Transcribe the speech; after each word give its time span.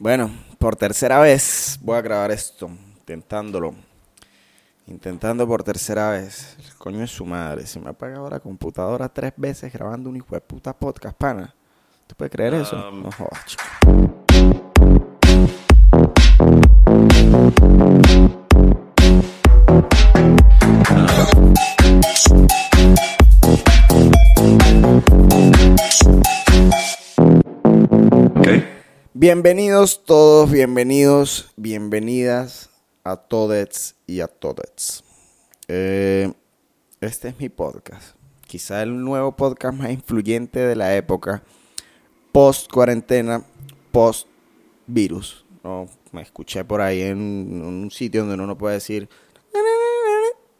Bueno, 0.00 0.30
por 0.56 0.76
tercera 0.76 1.20
vez 1.20 1.78
voy 1.82 1.98
a 1.98 2.00
grabar 2.00 2.30
esto, 2.30 2.70
intentándolo. 3.00 3.74
Intentando 4.86 5.46
por 5.46 5.62
tercera 5.62 6.08
vez. 6.08 6.56
El 6.58 6.74
coño 6.76 7.04
es 7.04 7.10
su 7.10 7.26
madre. 7.26 7.66
Se 7.66 7.78
me 7.78 7.88
ha 7.88 7.90
apagado 7.90 8.30
la 8.30 8.40
computadora 8.40 9.10
tres 9.10 9.34
veces 9.36 9.70
grabando 9.70 10.08
un 10.08 10.16
hijo 10.16 10.34
de 10.34 10.40
puta 10.40 10.72
podcast, 10.72 11.14
pana. 11.18 11.54
¿Tú 12.06 12.14
puedes 12.16 12.32
creer 12.32 12.54
eso? 12.54 12.76
Um. 12.88 13.02
No 13.02 13.12
jodas, 13.12 13.44
chico. 13.44 14.09
Bienvenidos 29.20 30.02
todos, 30.06 30.50
bienvenidos, 30.50 31.52
bienvenidas 31.58 32.70
a 33.04 33.16
todes 33.16 33.96
y 34.06 34.20
a 34.20 34.28
todets. 34.28 35.04
Eh, 35.68 36.32
este 37.02 37.28
es 37.28 37.38
mi 37.38 37.50
podcast. 37.50 38.16
Quizá 38.46 38.82
el 38.82 39.04
nuevo 39.04 39.36
podcast 39.36 39.76
más 39.76 39.90
influyente 39.90 40.60
de 40.60 40.74
la 40.74 40.96
época 40.96 41.42
post 42.32 42.72
cuarentena, 42.72 43.44
post 43.92 44.26
virus. 44.86 45.44
No, 45.62 45.86
me 46.12 46.22
escuché 46.22 46.64
por 46.64 46.80
ahí 46.80 47.02
en 47.02 47.18
un 47.18 47.90
sitio 47.90 48.22
donde 48.22 48.36
uno 48.36 48.46
no 48.46 48.56
puede 48.56 48.76
decir 48.76 49.06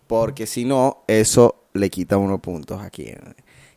porque 0.07 0.47
si 0.47 0.67
no, 0.67 1.03
eso 1.07 1.65
le 1.73 1.89
quita 1.89 2.19
unos 2.19 2.41
puntos 2.41 2.83
aquí. 2.83 3.07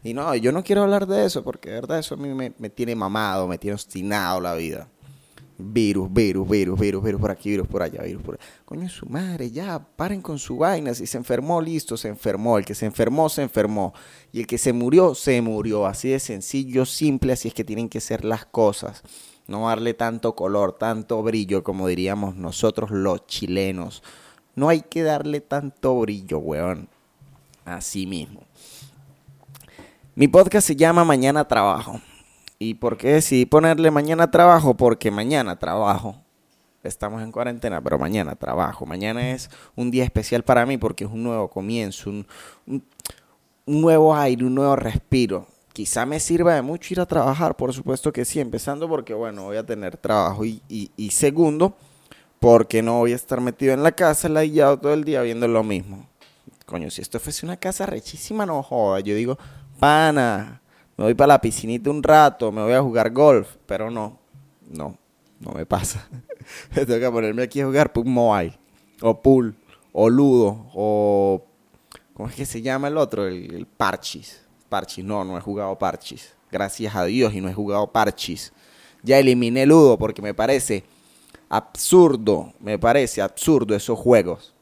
Y 0.03 0.13
no, 0.13 0.35
yo 0.35 0.51
no 0.51 0.63
quiero 0.63 0.83
hablar 0.83 1.07
de 1.07 1.25
eso 1.25 1.43
porque 1.43 1.69
de 1.69 1.75
verdad 1.75 1.99
eso 1.99 2.15
a 2.15 2.17
mí 2.17 2.29
me, 2.29 2.53
me 2.57 2.69
tiene 2.69 2.95
mamado, 2.95 3.47
me 3.47 3.57
tiene 3.57 3.75
obstinado 3.75 4.41
la 4.41 4.53
vida. 4.53 4.89
Virus, 5.57 6.11
virus, 6.11 6.49
virus, 6.49 6.79
virus, 6.79 7.03
virus 7.03 7.21
por 7.21 7.31
aquí, 7.31 7.51
virus 7.51 7.67
por 7.67 7.83
allá, 7.83 8.01
virus 8.01 8.23
por 8.23 8.35
allá. 8.35 8.43
Coño, 8.65 8.89
su 8.89 9.05
madre, 9.05 9.51
ya, 9.51 9.79
paren 9.79 10.21
con 10.21 10.39
su 10.39 10.57
vaina. 10.57 10.93
Si 10.93 11.05
se 11.05 11.17
enfermó, 11.17 11.61
listo, 11.61 11.95
se 11.95 12.07
enfermó. 12.07 12.57
El 12.57 12.65
que 12.65 12.73
se 12.73 12.85
enfermó, 12.87 13.29
se 13.29 13.43
enfermó. 13.43 13.93
Y 14.31 14.41
el 14.41 14.47
que 14.47 14.57
se 14.57 14.73
murió, 14.73 15.13
se 15.13 15.41
murió. 15.41 15.85
Así 15.85 16.09
de 16.09 16.19
sencillo, 16.19 16.85
simple, 16.85 17.33
así 17.33 17.49
es 17.49 17.53
que 17.53 17.63
tienen 17.63 17.87
que 17.87 18.01
ser 18.01 18.25
las 18.25 18.45
cosas. 18.45 19.03
No 19.47 19.67
darle 19.67 19.93
tanto 19.93 20.35
color, 20.35 20.73
tanto 20.73 21.21
brillo, 21.21 21.63
como 21.63 21.87
diríamos 21.87 22.35
nosotros 22.35 22.89
los 22.89 23.25
chilenos. 23.27 24.01
No 24.55 24.69
hay 24.69 24.81
que 24.81 25.03
darle 25.03 25.39
tanto 25.39 25.99
brillo, 25.99 26.39
weón. 26.39 26.89
Así 27.63 28.07
mismo. 28.07 28.41
Mi 30.15 30.27
podcast 30.27 30.67
se 30.67 30.75
llama 30.75 31.03
Mañana 31.03 31.47
Trabajo. 31.47 31.99
¿Y 32.59 32.75
por 32.75 32.97
qué 32.97 33.13
decidí 33.13 33.45
ponerle 33.45 33.91
Mañana 33.91 34.29
Trabajo? 34.29 34.75
Porque 34.75 35.11
mañana 35.11 35.57
trabajo. 35.57 36.15
Estamos 36.83 37.21
en 37.23 37.31
cuarentena, 37.31 37.81
pero 37.81 37.97
mañana 37.97 38.35
trabajo. 38.35 38.85
Mañana 38.85 39.31
es 39.31 39.49
un 39.75 39.89
día 39.89 40.03
especial 40.03 40.43
para 40.43 40.65
mí 40.65 40.77
porque 40.77 41.05
es 41.05 41.09
un 41.11 41.23
nuevo 41.23 41.49
comienzo, 41.49 42.09
un, 42.09 42.27
nuevo 43.65 44.15
aire, 44.15 44.45
un 44.45 44.55
nuevo 44.55 44.75
respiro. 44.75 45.47
Quizá 45.71 46.05
me 46.05 46.19
sirva 46.19 46.53
de 46.53 46.61
mucho 46.61 46.93
ir 46.93 46.99
a 46.99 47.05
trabajar, 47.05 47.55
por 47.55 47.73
supuesto 47.73 48.13
que 48.13 48.25
sí, 48.25 48.39
empezando 48.39 48.87
porque, 48.87 49.13
bueno, 49.13 49.45
voy 49.45 49.57
a 49.57 49.65
tener 49.65 49.97
trabajo 49.97 50.45
y, 50.45 50.61
y- 50.69 50.91
y 50.95 51.09
segundo, 51.11 51.75
porque 52.39 52.83
no 52.83 52.99
voy 52.99 53.13
a 53.13 53.15
estar 53.15 53.41
metido 53.41 53.73
en 53.73 53.81
la 53.81 53.93
casa, 53.93 54.29
ladillado 54.29 54.77
todo 54.77 54.93
el 54.93 55.03
día 55.03 55.21
viendo 55.23 55.47
lo 55.47 55.63
mismo. 55.63 56.05
Coño, 56.65 56.91
si 56.91 57.01
esto 57.01 57.19
fuese 57.19 57.45
una 57.45 57.57
casa 57.57 57.85
rechísima, 57.85 58.45
no 58.45 58.61
joda. 58.61 58.99
Yo 58.99 59.15
digo, 59.15 59.37
pana, 59.79 60.61
me 60.97 61.05
voy 61.05 61.13
para 61.13 61.33
la 61.33 61.41
piscinita 61.41 61.89
un 61.89 62.03
rato, 62.03 62.51
me 62.51 62.61
voy 62.61 62.73
a 62.73 62.81
jugar 62.81 63.11
golf, 63.11 63.55
pero 63.65 63.89
no, 63.89 64.19
no, 64.69 64.97
no 65.39 65.51
me 65.51 65.65
pasa. 65.65 66.07
tengo 66.73 66.99
que 66.99 67.11
ponerme 67.11 67.43
aquí 67.43 67.61
a 67.61 67.65
jugar 67.65 67.91
Pug 67.91 68.05
Mobile, 68.05 68.57
o 69.01 69.21
Pool, 69.21 69.55
o 69.91 70.09
Ludo, 70.09 70.67
o... 70.73 71.45
¿Cómo 72.13 72.29
es 72.29 72.35
que 72.35 72.45
se 72.45 72.61
llama 72.61 72.89
el 72.89 72.97
otro? 72.97 73.25
El, 73.27 73.55
el 73.55 73.65
Parchis. 73.65 74.45
Parchis, 74.69 75.03
no, 75.03 75.23
no 75.25 75.35
he 75.35 75.41
jugado 75.41 75.77
Parchis. 75.79 76.35
Gracias 76.51 76.95
a 76.95 77.05
Dios 77.05 77.33
y 77.33 77.41
no 77.41 77.49
he 77.49 77.53
jugado 77.53 77.91
Parchis. 77.91 78.53
Ya 79.01 79.17
eliminé 79.17 79.65
Ludo 79.65 79.97
porque 79.97 80.21
me 80.21 80.35
parece 80.35 80.83
absurdo, 81.49 82.53
me 82.59 82.77
parece 82.77 83.21
absurdo 83.21 83.75
esos 83.75 83.97
juegos 83.97 84.53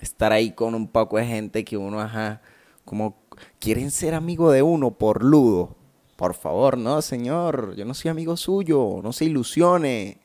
estar 0.00 0.32
ahí 0.32 0.52
con 0.52 0.74
un 0.74 0.88
poco 0.88 1.18
de 1.18 1.26
gente 1.26 1.64
que 1.64 1.76
uno, 1.76 2.00
ajá, 2.00 2.40
como 2.84 3.16
quieren 3.58 3.90
ser 3.90 4.14
amigo 4.14 4.50
de 4.50 4.62
uno 4.62 4.92
por 4.92 5.22
ludo. 5.24 5.76
Por 6.16 6.34
favor, 6.34 6.76
no, 6.76 7.00
señor, 7.02 7.74
yo 7.76 7.84
no 7.84 7.94
soy 7.94 8.10
amigo 8.10 8.36
suyo, 8.36 9.00
no 9.02 9.12
se 9.12 9.24
ilusione. 9.24 10.18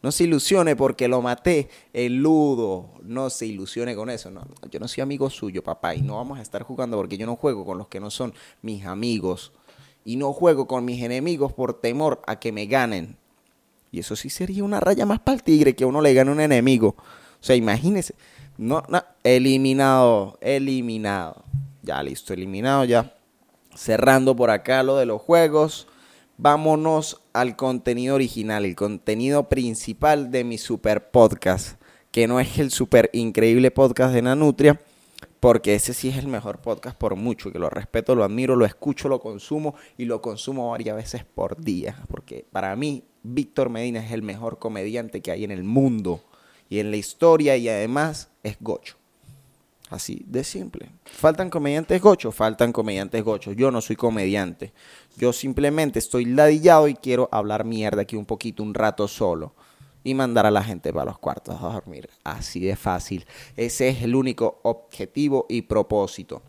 No 0.00 0.12
se 0.12 0.24
ilusione 0.24 0.76
porque 0.76 1.08
lo 1.08 1.20
maté 1.22 1.68
el 1.92 2.16
ludo. 2.16 2.90
No 3.02 3.30
se 3.30 3.46
ilusione 3.46 3.96
con 3.96 4.10
eso. 4.10 4.30
No, 4.30 4.46
yo 4.70 4.78
no 4.78 4.86
soy 4.86 5.02
amigo 5.02 5.28
suyo, 5.28 5.62
papá. 5.62 5.94
Y 5.94 6.02
no 6.02 6.16
vamos 6.16 6.38
a 6.38 6.42
estar 6.42 6.62
jugando 6.62 6.96
porque 6.96 7.18
yo 7.18 7.26
no 7.26 7.34
juego 7.34 7.64
con 7.64 7.78
los 7.78 7.88
que 7.88 7.98
no 7.98 8.10
son 8.10 8.32
mis 8.62 8.86
amigos. 8.86 9.52
Y 10.04 10.16
no 10.16 10.32
juego 10.32 10.68
con 10.68 10.84
mis 10.84 11.02
enemigos 11.02 11.52
por 11.52 11.80
temor 11.80 12.22
a 12.26 12.38
que 12.38 12.52
me 12.52 12.66
ganen. 12.66 13.16
Y 13.90 14.00
eso 14.00 14.14
sí 14.14 14.30
sería 14.30 14.62
una 14.62 14.80
raya 14.80 15.04
más 15.04 15.18
para 15.18 15.36
el 15.36 15.42
tigre 15.42 15.74
que 15.74 15.84
uno 15.84 16.00
le 16.00 16.14
gane 16.14 16.30
un 16.30 16.40
enemigo. 16.40 16.94
O 16.98 17.44
sea, 17.44 17.56
imagínese. 17.56 18.14
No, 18.56 18.82
no, 18.88 19.02
eliminado, 19.24 20.38
eliminado. 20.40 21.44
Ya, 21.88 22.02
listo, 22.02 22.34
eliminado 22.34 22.84
ya. 22.84 23.14
Cerrando 23.74 24.36
por 24.36 24.50
acá 24.50 24.82
lo 24.82 24.98
de 24.98 25.06
los 25.06 25.22
juegos. 25.22 25.86
Vámonos 26.36 27.22
al 27.32 27.56
contenido 27.56 28.14
original, 28.14 28.66
el 28.66 28.76
contenido 28.76 29.48
principal 29.48 30.30
de 30.30 30.44
mi 30.44 30.58
super 30.58 31.10
podcast. 31.10 31.80
Que 32.10 32.26
no 32.26 32.40
es 32.40 32.58
el 32.58 32.70
super 32.72 33.08
increíble 33.14 33.70
podcast 33.70 34.12
de 34.12 34.20
Nanutria. 34.20 34.78
Porque 35.40 35.74
ese 35.74 35.94
sí 35.94 36.10
es 36.10 36.18
el 36.18 36.28
mejor 36.28 36.58
podcast 36.58 36.94
por 36.94 37.16
mucho, 37.16 37.50
que 37.50 37.58
lo 37.58 37.70
respeto, 37.70 38.14
lo 38.14 38.22
admiro, 38.22 38.54
lo 38.54 38.66
escucho, 38.66 39.08
lo 39.08 39.18
consumo 39.18 39.74
y 39.96 40.04
lo 40.04 40.20
consumo 40.20 40.72
varias 40.72 40.94
veces 40.94 41.24
por 41.24 41.58
día. 41.58 42.04
Porque 42.08 42.44
para 42.52 42.76
mí, 42.76 43.04
Víctor 43.22 43.70
Medina 43.70 44.04
es 44.04 44.12
el 44.12 44.20
mejor 44.20 44.58
comediante 44.58 45.22
que 45.22 45.30
hay 45.30 45.42
en 45.42 45.52
el 45.52 45.64
mundo 45.64 46.22
y 46.68 46.80
en 46.80 46.90
la 46.90 46.98
historia 46.98 47.56
y 47.56 47.66
además 47.70 48.28
es 48.42 48.58
gocho. 48.60 48.98
Así 49.90 50.22
de 50.26 50.44
simple. 50.44 50.90
¿Faltan 51.04 51.48
comediantes 51.48 52.00
gochos? 52.00 52.34
Faltan 52.34 52.72
comediantes 52.72 53.24
gochos. 53.24 53.56
Yo 53.56 53.70
no 53.70 53.80
soy 53.80 53.96
comediante. 53.96 54.72
Yo 55.16 55.32
simplemente 55.32 55.98
estoy 55.98 56.26
ladillado 56.26 56.88
y 56.88 56.94
quiero 56.94 57.28
hablar 57.32 57.64
mierda 57.64 58.02
aquí 58.02 58.16
un 58.16 58.26
poquito, 58.26 58.62
un 58.62 58.74
rato 58.74 59.08
solo. 59.08 59.54
Y 60.04 60.14
mandar 60.14 60.46
a 60.46 60.50
la 60.50 60.62
gente 60.62 60.92
para 60.92 61.06
los 61.06 61.18
cuartos 61.18 61.56
a 61.60 61.72
dormir. 61.72 62.08
Así 62.22 62.60
de 62.60 62.76
fácil. 62.76 63.26
Ese 63.56 63.88
es 63.88 64.02
el 64.02 64.14
único 64.14 64.60
objetivo 64.62 65.46
y 65.48 65.62
propósito. 65.62 66.42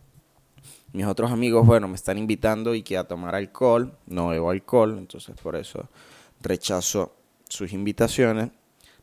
Mis 0.91 1.05
otros 1.05 1.31
amigos, 1.31 1.65
bueno, 1.65 1.87
me 1.87 1.95
están 1.95 2.17
invitando 2.17 2.75
y 2.75 2.83
que 2.83 2.97
a 2.97 3.05
tomar 3.05 3.35
alcohol. 3.35 3.97
No 4.05 4.29
bebo 4.29 4.49
alcohol, 4.49 4.97
entonces 4.97 5.35
por 5.41 5.55
eso 5.55 5.87
rechazo 6.41 7.15
sus 7.47 7.71
invitaciones. 7.71 8.49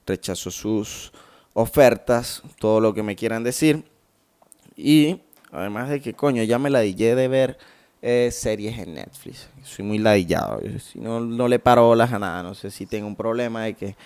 Rechazo 0.07 0.51
sus 0.51 1.13
ofertas, 1.55 2.43
todo 2.61 2.81
lo 2.81 2.93
que 2.95 3.03
me 3.03 3.17
quieran 3.17 3.43
decir. 3.43 3.85
Y 4.76 5.20
además 5.50 5.88
de 5.88 6.00
que, 6.00 6.14
coño, 6.14 6.42
ya 6.42 6.59
me 6.59 6.70
ladillé 6.70 7.14
de 7.14 7.28
ver 7.28 7.59
eh, 8.03 8.31
series 8.31 8.78
en 8.78 8.94
Netflix. 8.94 9.48
Soy 9.62 9.84
muy 9.84 9.98
ladillado. 9.98 10.60
Si 10.78 11.00
no, 11.00 11.20
no 11.20 11.48
le 11.48 11.59
paro 11.59 11.87
bolas 11.87 12.12
a 12.12 12.19
nada. 12.19 12.42
No 12.42 12.54
sé 12.54 12.70
si 12.70 12.87
tengo 12.87 13.06
un 13.06 13.16
problema 13.16 13.62
de 13.64 13.75
que 13.75 13.97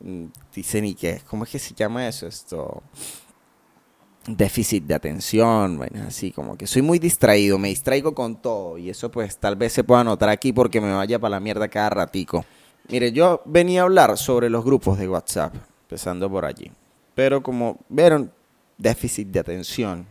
mm, 0.00 0.24
dicen 0.54 0.84
y 0.84 0.94
que, 0.94 1.20
¿cómo 1.26 1.44
es 1.44 1.50
que 1.50 1.58
se 1.58 1.74
llama 1.74 2.06
eso? 2.06 2.26
Esto 2.26 2.82
déficit 4.36 4.84
de 4.84 4.94
atención, 4.94 5.78
bueno, 5.78 6.04
así 6.06 6.32
como 6.32 6.56
que 6.56 6.66
soy 6.66 6.82
muy 6.82 6.98
distraído, 6.98 7.58
me 7.58 7.68
distraigo 7.68 8.14
con 8.14 8.36
todo 8.36 8.76
y 8.76 8.90
eso 8.90 9.10
pues 9.10 9.38
tal 9.38 9.56
vez 9.56 9.72
se 9.72 9.84
pueda 9.84 10.04
notar 10.04 10.28
aquí 10.28 10.52
porque 10.52 10.80
me 10.80 10.92
vaya 10.92 11.18
para 11.18 11.30
la 11.30 11.40
mierda 11.40 11.68
cada 11.68 11.90
ratico. 11.90 12.44
Mire, 12.90 13.12
yo 13.12 13.42
venía 13.44 13.80
a 13.80 13.84
hablar 13.84 14.16
sobre 14.18 14.50
los 14.50 14.64
grupos 14.64 14.98
de 14.98 15.08
WhatsApp, 15.08 15.54
empezando 15.82 16.30
por 16.30 16.44
allí. 16.44 16.70
Pero 17.14 17.42
como 17.42 17.78
vieron, 17.88 18.32
déficit 18.76 19.28
de 19.28 19.40
atención, 19.40 20.06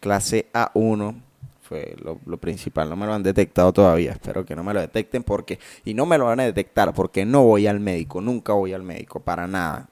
clase 0.00 0.46
A1 0.52 1.22
fue 1.62 1.96
lo, 2.02 2.36
principal. 2.38 2.88
No 2.88 2.96
me 2.96 3.06
lo 3.06 3.12
han 3.12 3.22
detectado 3.22 3.72
todavía, 3.72 4.12
espero 4.12 4.44
que 4.44 4.56
no 4.56 4.64
me 4.64 4.72
lo 4.72 4.80
detecten 4.80 5.22
porque... 5.22 5.58
Y 5.84 5.94
no 5.94 6.06
me 6.06 6.16
lo 6.16 6.26
van 6.26 6.40
a 6.40 6.44
detectar 6.44 6.94
porque 6.94 7.24
no 7.26 7.44
voy 7.44 7.66
al 7.66 7.80
médico, 7.80 8.20
nunca 8.20 8.54
voy 8.54 8.72
al 8.72 8.82
médico, 8.82 9.20
para 9.20 9.46
nada. 9.46 9.88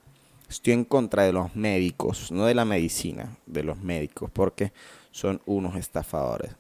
Estoy 0.49 0.73
en 0.75 0.85
contra 0.85 1.25
de 1.25 1.33
los 1.33 1.55
médicos, 1.55 2.31
no 2.33 2.47
de 2.47 2.55
la 2.55 2.65
medicina, 2.65 3.37
de 3.47 3.65
los 3.65 3.79
médicos, 3.79 4.31
porque 4.31 4.73
son 5.11 5.43
unos 5.45 5.77
estafadores. 5.77 6.53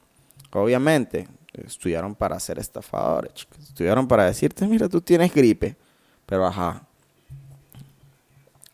Obviamente, 0.52 1.28
estudiaron 1.52 2.14
para 2.14 2.38
ser 2.40 2.58
estafadores, 2.58 3.34
chicos. 3.34 3.58
Estudiaron 3.60 4.08
para 4.08 4.24
decirte, 4.24 4.66
mira, 4.66 4.88
tú 4.88 5.00
tienes 5.00 5.32
gripe. 5.32 5.76
Pero 6.26 6.46
ajá. 6.46 6.82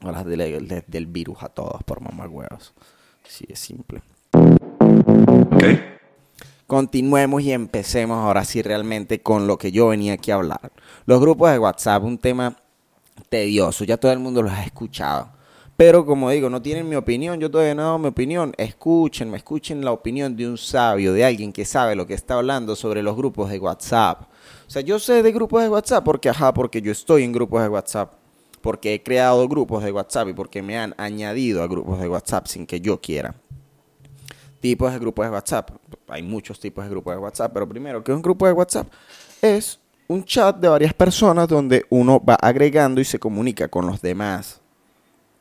Ahora 0.01 0.25
del 0.25 1.07
virus 1.07 1.43
a 1.43 1.49
todos 1.49 1.83
por 1.85 2.01
mamá 2.01 2.27
huevos. 2.27 2.73
Así 3.25 3.45
es 3.49 3.59
simple. 3.59 4.03
Continuemos 6.67 7.43
y 7.43 7.53
empecemos 7.53 8.19
ahora 8.19 8.45
sí 8.45 8.63
realmente 8.63 9.21
con 9.21 9.47
lo 9.47 9.59
que 9.59 9.73
yo 9.73 9.89
venía 9.89 10.15
aquí 10.15 10.31
a 10.31 10.37
hablar. 10.37 10.73
Los 11.05 11.21
grupos 11.21 11.51
de 11.51 11.59
WhatsApp, 11.59 12.03
un 12.03 12.17
tema 12.17 12.57
tedioso, 13.29 13.85
ya 13.85 13.99
todo 13.99 14.13
el 14.13 14.19
mundo 14.19 14.43
los 14.43 14.53
ha 14.53 14.65
escuchado. 14.65 15.31
Pero 15.77 16.07
como 16.07 16.31
digo, 16.31 16.49
no 16.49 16.63
tienen 16.63 16.89
mi 16.89 16.97
opinión, 16.97 17.41
yo 17.41 17.51
todavía 17.51 17.75
no 17.75 17.83
he 17.83 17.85
dado 17.85 17.99
mi 17.99 18.09
opinión. 18.09 18.55
Escúchenme, 18.57 19.37
escuchen 19.37 19.85
la 19.85 19.93
opinión 19.93 20.37
de 20.37 20.49
un 20.49 20.57
sabio, 20.57 21.13
de 21.13 21.25
alguien 21.25 21.53
que 21.53 21.65
sabe 21.65 21.97
lo 21.97 22.07
que 22.07 22.15
está 22.15 22.35
hablando 22.35 22.77
sobre 22.77 23.03
los 23.03 23.17
grupos 23.17 23.51
de 23.51 23.59
WhatsApp. 23.59 24.23
O 24.67 24.71
sea, 24.71 24.83
yo 24.83 24.99
sé 24.99 25.23
de 25.23 25.33
grupos 25.33 25.63
de 25.63 25.69
WhatsApp 25.69 26.05
porque, 26.05 26.29
ajá, 26.29 26.55
porque 26.55 26.81
yo 26.81 26.93
estoy 26.93 27.25
en 27.25 27.33
grupos 27.33 27.63
de 27.63 27.69
WhatsApp, 27.69 28.13
porque 28.61 28.95
he 28.95 29.03
creado 29.03 29.49
grupos 29.49 29.83
de 29.83 29.93
WhatsApp 29.93 30.29
y 30.29 30.35
porque 30.35 30.63
me 30.63 30.79
han 30.79 30.95
añadido 30.99 31.63
a 31.63 31.67
grupos 31.67 32.01
de 32.01 32.09
WhatsApp 32.09 32.47
sin 32.47 32.67
que 32.67 32.81
yo 32.81 33.01
quiera. 33.01 33.35
Tipos 34.63 34.93
de 34.93 34.99
grupos 35.01 35.27
de 35.27 35.33
WhatsApp. 35.33 35.71
Hay 36.09 36.23
muchos 36.23 36.61
tipos 36.61 36.85
de 36.85 36.91
grupos 36.91 37.15
de 37.15 37.21
WhatsApp, 37.21 37.53
pero 37.53 37.69
primero, 37.69 38.05
¿qué 38.05 38.13
es 38.13 38.17
un 38.17 38.23
grupo 38.23 38.47
de 38.47 38.53
WhatsApp? 38.53 38.87
Es 39.43 39.81
un 40.07 40.25
chat 40.25 40.57
de 40.57 40.69
varias 40.69 40.95
personas 40.95 41.49
donde 41.49 41.85
uno 41.91 42.23
va 42.25 42.37
agregando 42.37 43.01
y 43.01 43.05
se 43.05 43.19
comunica 43.19 43.67
con 43.67 43.89
los 43.89 44.01
demás. 44.01 44.62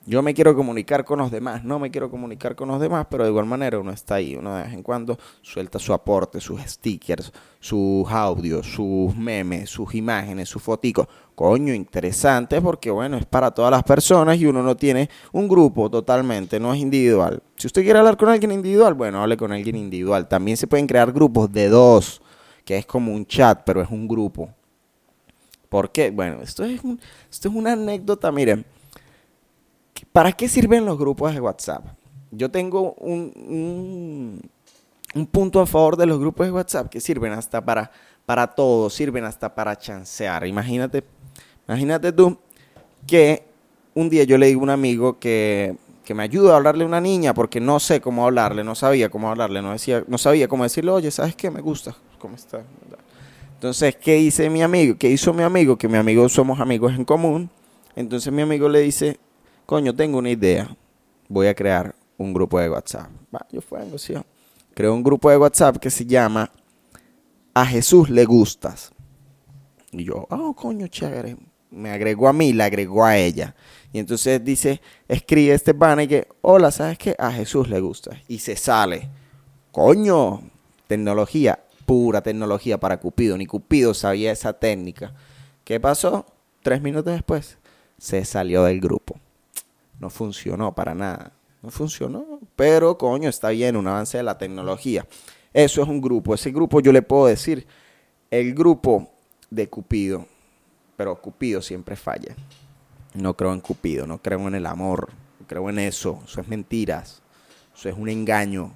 Yo 0.08 0.24
me 0.24 0.34
quiero 0.34 0.56
comunicar 0.56 1.06
con 1.06 1.20
los 1.20 1.30
demás, 1.30 1.64
no 1.64 1.78
me 1.78 1.92
quiero 1.92 2.10
comunicar 2.10 2.56
con 2.56 2.70
los 2.70 2.82
demás, 2.82 3.06
pero 3.08 3.24
de 3.24 3.30
igual 3.30 3.46
manera 3.46 3.78
uno 3.78 3.92
está 3.92 4.16
ahí, 4.16 4.36
uno 4.36 4.56
de 4.56 4.64
vez 4.64 4.74
en 4.74 4.82
cuando 4.82 5.16
suelta 5.44 5.78
su 5.78 5.94
aporte, 5.94 6.42
sus 6.42 6.60
stickers, 6.62 7.32
sus 7.60 8.10
audios, 8.10 8.66
sus 8.66 9.16
memes, 9.16 9.70
sus 9.70 9.94
imágenes, 9.94 10.50
sus 10.50 10.60
foticos. 10.60 11.08
Coño, 11.36 11.72
interesante 11.72 12.60
porque 12.62 12.90
bueno, 12.90 13.16
es 13.16 13.28
para 13.28 13.52
todas 13.52 13.70
las 13.70 13.84
personas 13.84 14.40
y 14.40 14.48
uno 14.48 14.64
no 14.64 14.76
tiene 14.76 15.08
un 15.34 15.48
grupo 15.48 15.88
totalmente, 15.88 16.60
no 16.60 16.74
es 16.74 16.80
individual. 16.80 17.44
Si 17.56 17.68
usted 17.68 17.84
quiere 17.84 18.00
hablar 18.00 18.18
con 18.18 18.30
alguien 18.30 18.52
individual, 18.52 18.96
bueno, 18.96 19.22
hable 19.22 19.38
con 19.38 19.52
alguien 19.52 19.76
individual. 19.76 20.28
También 20.28 20.58
se 20.58 20.66
pueden 20.66 20.88
crear 20.88 21.12
grupos 21.12 21.52
de 21.52 21.70
dos, 21.70 22.24
que 22.66 22.76
es 22.76 22.88
como 22.88 23.14
un 23.14 23.28
chat, 23.28 23.62
pero 23.64 23.84
es 23.84 23.90
un 23.92 24.08
grupo. 24.08 24.50
¿Por 25.70 25.92
qué? 25.92 26.10
Bueno, 26.10 26.42
esto 26.42 26.64
es, 26.64 26.82
esto 27.30 27.50
es 27.50 27.54
una 27.54 27.74
anécdota, 27.74 28.32
miren 28.32 28.66
¿Para 30.12 30.34
qué 30.34 30.50
sirven 30.50 30.86
los 30.86 30.98
grupos 30.98 31.34
de 31.34 31.40
WhatsApp? 31.40 31.86
Yo 32.32 32.50
tengo 32.52 32.94
un, 32.94 34.42
un, 35.14 35.26
punto 35.28 35.62
a 35.62 35.66
favor 35.66 35.96
de 35.98 36.06
los 36.06 36.20
grupos 36.20 36.48
de 36.48 36.52
WhatsApp 36.52 36.90
que 36.90 37.00
sirven 37.00 37.32
hasta 37.34 37.64
para, 37.64 37.92
para 38.26 38.48
todo, 38.48 38.90
sirven 38.90 39.24
hasta 39.24 39.54
para 39.54 39.78
chancear. 39.78 40.46
Imagínate, 40.48 41.04
imagínate 41.68 42.12
tú 42.12 42.38
que 43.08 43.44
un 43.94 44.10
día 44.10 44.24
yo 44.24 44.38
le 44.38 44.48
digo 44.48 44.62
a 44.62 44.64
un 44.64 44.70
amigo 44.70 45.20
que, 45.20 45.76
que 46.04 46.14
me 46.14 46.24
ayuda 46.24 46.54
a 46.54 46.58
hablarle 46.58 46.84
a 46.84 46.88
una 46.88 47.02
niña 47.02 47.34
porque 47.34 47.60
no 47.60 47.80
sé 47.80 48.02
cómo 48.02 48.26
hablarle, 48.26 48.64
no 48.64 48.76
sabía 48.76 49.10
cómo 49.10 49.30
hablarle, 49.30 49.62
no, 49.62 49.72
decía, 49.72 50.04
no 50.08 50.18
sabía 50.18 50.48
cómo 50.48 50.64
decirle, 50.64 50.92
oye, 50.92 51.12
¿sabes 51.12 51.36
qué? 51.36 51.50
Me 51.50 51.62
gusta, 51.62 51.96
¿cómo 52.20 52.36
está? 52.36 52.64
Entonces, 53.54 53.96
¿qué 53.96 54.18
hice 54.18 54.50
mi 54.50 54.62
amigo? 54.62 54.98
¿Qué 54.98 55.10
hizo 55.10 55.34
mi 55.34 55.44
amigo? 55.44 55.78
Que 55.78 55.88
mi 55.88 55.98
amigo 55.98 56.28
somos 56.28 56.60
amigos 56.60 56.94
en 56.96 57.06
común. 57.06 57.50
Entonces 57.96 58.34
mi 58.34 58.42
amigo 58.42 58.68
le 58.68 58.80
dice, 58.80 59.20
coño, 59.72 59.96
tengo 59.96 60.18
una 60.18 60.30
idea, 60.30 60.76
voy 61.30 61.48
a 61.48 61.56
crear 61.56 61.96
un 62.18 62.34
grupo 62.34 62.60
de 62.60 62.70
WhatsApp. 62.70 63.10
Yo 63.54 63.62
fui 63.62 63.80
a 63.80 63.86
negociar. 63.86 64.26
Creo 64.74 64.94
un 64.94 65.02
grupo 65.02 65.30
de 65.30 65.38
WhatsApp 65.38 65.78
que 65.78 65.90
se 65.90 66.06
llama 66.06 66.52
A 67.54 67.66
Jesús 67.66 68.10
le 68.10 68.26
gustas. 68.26 68.92
Y 69.94 70.04
yo, 70.04 70.28
oh, 70.30 70.54
coño, 70.54 70.88
chévere. 70.88 71.38
Me 71.70 71.90
agregó 71.90 72.28
a 72.28 72.34
mí, 72.34 72.52
le 72.52 72.64
agregó 72.66 73.06
a 73.06 73.16
ella. 73.16 73.56
Y 73.94 74.00
entonces 74.00 74.44
dice, 74.44 74.82
escribe 75.08 75.54
este 75.54 75.72
banner 75.72 76.06
que, 76.06 76.28
hola, 76.42 76.70
¿sabes 76.70 76.98
qué? 76.98 77.16
A 77.18 77.32
Jesús 77.32 77.70
le 77.70 77.80
gusta. 77.80 78.22
Y 78.28 78.40
se 78.40 78.58
sale. 78.58 79.08
Coño, 79.72 80.42
tecnología, 80.88 81.64
pura 81.86 82.22
tecnología 82.22 82.78
para 82.78 83.00
Cupido. 83.00 83.38
Ni 83.38 83.46
Cupido 83.46 83.94
sabía 83.94 84.34
esa 84.34 84.52
técnica. 84.52 85.16
¿Qué 85.64 85.80
pasó? 85.80 86.26
Tres 86.62 86.82
minutos 86.82 87.14
después, 87.14 87.58
se 87.98 88.26
salió 88.26 88.66
del 88.66 88.82
grupo 88.82 89.21
no 90.02 90.10
funcionó 90.10 90.74
para 90.74 90.94
nada. 90.96 91.32
No 91.62 91.70
funcionó, 91.70 92.40
pero 92.56 92.98
coño, 92.98 93.30
está 93.30 93.50
bien, 93.50 93.78
un 93.78 93.88
avance 93.88 94.18
de 94.18 94.24
la 94.24 94.38
tecnología. 94.38 95.06
Eso 95.54 95.84
es 95.84 95.88
un 95.88 96.02
grupo. 96.02 96.34
Ese 96.34 96.52
grupo 96.52 96.80
yo 96.80 96.92
le 96.92 97.04
puedo 97.04 97.28
decir, 97.28 97.68
el 98.32 98.56
grupo 98.56 99.12
de 99.52 99.70
Cupido, 99.70 100.26
pero 100.98 101.22
Cupido 101.22 101.62
siempre 101.62 101.96
falla. 101.96 102.36
No 103.14 103.36
creo 103.36 103.54
en 103.54 103.62
Cupido, 103.62 104.08
no 104.08 104.18
creo 104.18 104.48
en 104.48 104.56
el 104.56 104.66
amor, 104.66 105.10
no 105.40 105.46
creo 105.46 105.70
en 105.70 105.78
eso. 105.78 106.20
Eso 106.26 106.42
es 106.42 106.48
mentiras, 106.48 107.22
eso 107.76 107.90
es 107.90 107.96
un 107.96 108.10
engaño. 108.10 108.74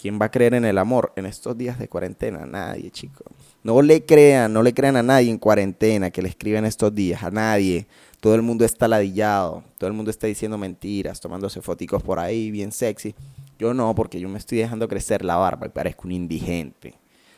¿Quién 0.00 0.18
va 0.20 0.26
a 0.26 0.30
creer 0.30 0.54
en 0.54 0.64
el 0.64 0.78
amor 0.78 1.12
en 1.14 1.26
estos 1.26 1.56
días 1.58 1.78
de 1.78 1.88
cuarentena? 1.88 2.46
Nadie, 2.46 2.90
chicos. 2.90 3.26
No 3.62 3.82
le 3.82 4.04
crean, 4.04 4.52
no 4.52 4.62
le 4.62 4.72
crean 4.72 4.96
a 4.96 5.02
nadie 5.02 5.30
en 5.30 5.38
cuarentena 5.38 6.10
que 6.10 6.22
le 6.22 6.30
escriben 6.30 6.64
estos 6.64 6.94
días, 6.94 7.22
a 7.22 7.30
nadie 7.30 7.86
todo 8.22 8.36
el 8.36 8.42
mundo 8.42 8.64
está 8.64 8.86
ladillado, 8.86 9.64
todo 9.78 9.88
el 9.88 9.94
mundo 9.94 10.12
está 10.12 10.28
diciendo 10.28 10.56
mentiras, 10.56 11.18
tomándose 11.18 11.60
foticos 11.60 12.04
por 12.04 12.20
ahí, 12.20 12.52
bien 12.52 12.70
sexy. 12.70 13.16
Yo 13.58 13.74
no, 13.74 13.96
porque 13.96 14.20
yo 14.20 14.28
me 14.28 14.38
estoy 14.38 14.58
dejando 14.58 14.86
crecer 14.86 15.24
la 15.24 15.34
barba 15.34 15.66
y 15.66 15.70
parezco 15.70 16.02
un 16.04 16.12
indigente. 16.12 16.94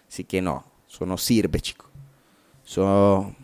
Así 0.07 0.25
que 0.25 0.43
no, 0.43 0.63
eso 0.87 1.07
no 1.07 1.17
sirve, 1.17 1.61
chico. 1.61 1.87
Eso, 2.67 3.35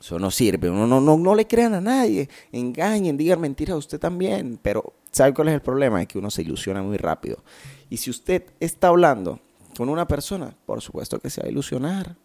eso 0.00 0.18
no 0.18 0.28
sirve. 0.32 0.68
no, 0.68 0.88
no, 0.88 1.00
no 1.00 1.34
le 1.36 1.46
crean 1.46 1.74
a 1.74 1.80
nadie, 1.80 2.28
engañen, 2.50 3.16
digan 3.16 3.40
mentiras 3.40 3.74
a 3.74 3.78
usted 3.78 4.00
también. 4.00 4.58
Pero, 4.60 4.92
¿sabe 5.12 5.34
cuál 5.34 5.46
es 5.46 5.54
el 5.54 5.62
problema? 5.62 6.02
Es 6.02 6.08
que 6.08 6.18
uno 6.18 6.32
se 6.32 6.42
ilusiona 6.42 6.82
muy 6.82 6.96
rápido. 6.96 7.44
Y 7.90 7.98
si 7.98 8.10
usted 8.10 8.42
está 8.58 8.88
hablando 8.88 9.38
con 9.76 9.88
una 9.88 10.08
persona, 10.08 10.56
por 10.66 10.80
supuesto 10.80 11.20
que 11.20 11.30
se 11.30 11.42
va 11.42 11.46
a 11.46 11.50
ilusionar 11.50 12.16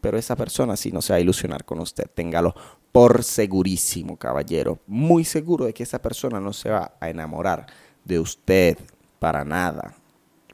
pero 0.00 0.18
esa 0.18 0.36
persona 0.36 0.76
sí 0.76 0.92
no 0.92 1.02
se 1.02 1.12
va 1.12 1.18
a 1.18 1.20
ilusionar 1.20 1.64
con 1.64 1.80
usted. 1.80 2.04
Téngalo 2.14 2.54
por 2.92 3.24
segurísimo, 3.24 4.16
caballero. 4.16 4.78
Muy 4.86 5.24
seguro 5.24 5.66
de 5.66 5.74
que 5.74 5.82
esa 5.82 6.00
persona 6.00 6.40
no 6.40 6.52
se 6.52 6.70
va 6.70 6.92
a 7.00 7.10
enamorar 7.10 7.66
de 8.04 8.18
usted. 8.18 8.78
Para 9.18 9.44
nada. 9.44 9.94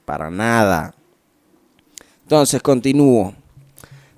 Para 0.04 0.30
nada. 0.30 0.94
Entonces, 2.22 2.62
continúo. 2.62 3.34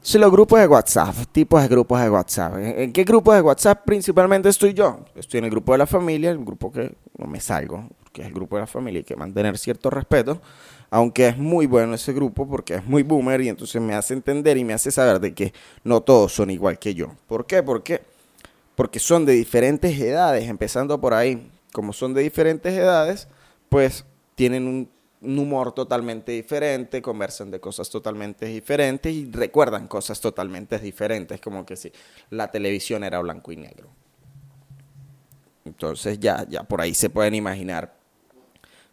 Si 0.00 0.18
los 0.18 0.30
grupos 0.30 0.60
de 0.60 0.66
WhatsApp, 0.66 1.14
tipos 1.32 1.62
de 1.62 1.68
grupos 1.68 2.00
de 2.00 2.10
WhatsApp. 2.10 2.54
¿En 2.58 2.92
qué 2.92 3.04
grupo 3.04 3.32
de 3.32 3.40
WhatsApp 3.40 3.84
principalmente 3.86 4.50
estoy 4.50 4.74
yo? 4.74 5.00
Estoy 5.14 5.38
en 5.38 5.44
el 5.44 5.50
grupo 5.50 5.72
de 5.72 5.78
la 5.78 5.86
familia, 5.86 6.30
el 6.30 6.44
grupo 6.44 6.70
que 6.70 6.94
no 7.16 7.26
me 7.26 7.40
salgo, 7.40 7.88
que 8.12 8.20
es 8.20 8.28
el 8.28 8.34
grupo 8.34 8.56
de 8.56 8.60
la 8.60 8.66
familia, 8.66 9.00
hay 9.00 9.04
que 9.04 9.16
mantener 9.16 9.56
cierto 9.56 9.88
respeto 9.88 10.42
aunque 10.94 11.26
es 11.26 11.36
muy 11.36 11.66
bueno 11.66 11.92
ese 11.94 12.12
grupo 12.12 12.48
porque 12.48 12.76
es 12.76 12.86
muy 12.86 13.02
boomer 13.02 13.40
y 13.40 13.48
entonces 13.48 13.82
me 13.82 13.94
hace 13.94 14.14
entender 14.14 14.56
y 14.56 14.62
me 14.62 14.74
hace 14.74 14.92
saber 14.92 15.18
de 15.18 15.34
que 15.34 15.52
no 15.82 16.02
todos 16.02 16.32
son 16.32 16.50
igual 16.50 16.78
que 16.78 16.94
yo. 16.94 17.16
¿Por 17.26 17.48
qué? 17.48 17.64
Porque, 17.64 18.00
porque 18.76 19.00
son 19.00 19.24
de 19.24 19.32
diferentes 19.32 19.98
edades, 19.98 20.48
empezando 20.48 21.00
por 21.00 21.12
ahí. 21.12 21.50
Como 21.72 21.92
son 21.92 22.14
de 22.14 22.22
diferentes 22.22 22.72
edades, 22.72 23.26
pues 23.68 24.04
tienen 24.36 24.68
un, 24.68 24.88
humor 25.40 25.72
totalmente 25.72 26.30
diferente, 26.30 27.02
conversan 27.02 27.50
de 27.50 27.58
cosas 27.58 27.90
totalmente 27.90 28.46
diferentes 28.46 29.12
y 29.12 29.28
recuerdan 29.32 29.88
cosas 29.88 30.20
totalmente 30.20 30.78
diferentes, 30.78 31.40
como 31.40 31.66
que 31.66 31.74
si 31.74 31.90
la 32.30 32.52
televisión 32.52 33.02
era 33.02 33.18
blanco 33.18 33.50
y 33.50 33.56
negro. 33.56 33.88
Entonces 35.64 36.20
ya, 36.20 36.46
ya 36.48 36.62
por 36.62 36.80
ahí 36.80 36.94
se 36.94 37.10
pueden 37.10 37.34
imaginar 37.34 37.96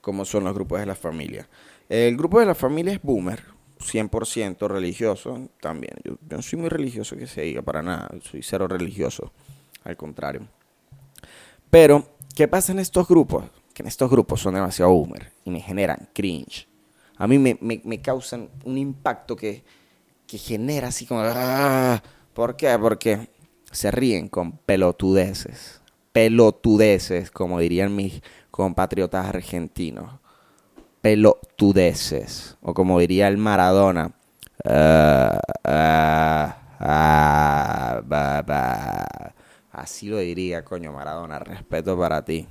cómo 0.01 0.25
son 0.25 0.43
los 0.43 0.53
grupos 0.55 0.79
de 0.79 0.87
la 0.87 0.95
familia. 0.95 1.47
El 1.91 2.15
grupo 2.15 2.39
de 2.39 2.45
la 2.45 2.55
familia 2.55 2.93
es 2.93 3.01
boomer, 3.01 3.43
100% 3.77 4.65
religioso 4.69 5.49
también. 5.59 5.91
Yo, 6.05 6.13
no 6.29 6.41
soy 6.41 6.59
muy 6.59 6.69
religioso 6.69 7.17
que 7.17 7.27
se 7.27 7.41
diga 7.41 7.61
para 7.63 7.81
nada, 7.81 8.09
soy 8.21 8.41
cero 8.43 8.65
religioso, 8.65 9.33
al 9.83 9.97
contrario. 9.97 10.47
Pero, 11.69 12.07
¿qué 12.33 12.47
pasa 12.47 12.71
en 12.71 12.79
estos 12.79 13.09
grupos? 13.09 13.43
Que 13.73 13.83
en 13.83 13.89
estos 13.89 14.09
grupos 14.09 14.39
son 14.39 14.53
demasiado 14.53 14.93
boomer 14.93 15.33
y 15.43 15.51
me 15.51 15.59
generan 15.59 16.07
cringe. 16.13 16.65
A 17.17 17.27
mí 17.27 17.37
me, 17.37 18.01
causan 18.01 18.47
un 18.63 18.77
impacto 18.77 19.35
que, 19.35 19.61
que 20.25 20.37
genera 20.37 20.87
así 20.87 21.05
como... 21.05 21.19
¡ah! 21.25 22.01
¿Por 22.33 22.55
qué? 22.55 22.73
Porque 22.79 23.27
se 23.69 23.91
ríen 23.91 24.29
con 24.29 24.53
pelotudeces. 24.53 25.81
Pelotudeces, 26.13 27.31
como 27.31 27.59
dirían 27.59 27.93
mis 27.93 28.21
compatriotas 28.49 29.25
argentinos 29.25 30.20
pelotudeces. 31.01 32.57
O 32.61 32.73
como 32.73 32.99
diría 32.99 33.27
el 33.27 33.37
Maradona. 33.37 34.11
Ah, 34.63 35.39
ah, 35.63 36.57
ah, 36.79 38.01
Así 39.71 40.07
lo 40.07 40.17
diría, 40.19 40.63
coño, 40.63 40.91
Maradona. 40.91 41.39
Respeto 41.39 41.97
para 41.97 42.23
ti. 42.23 42.47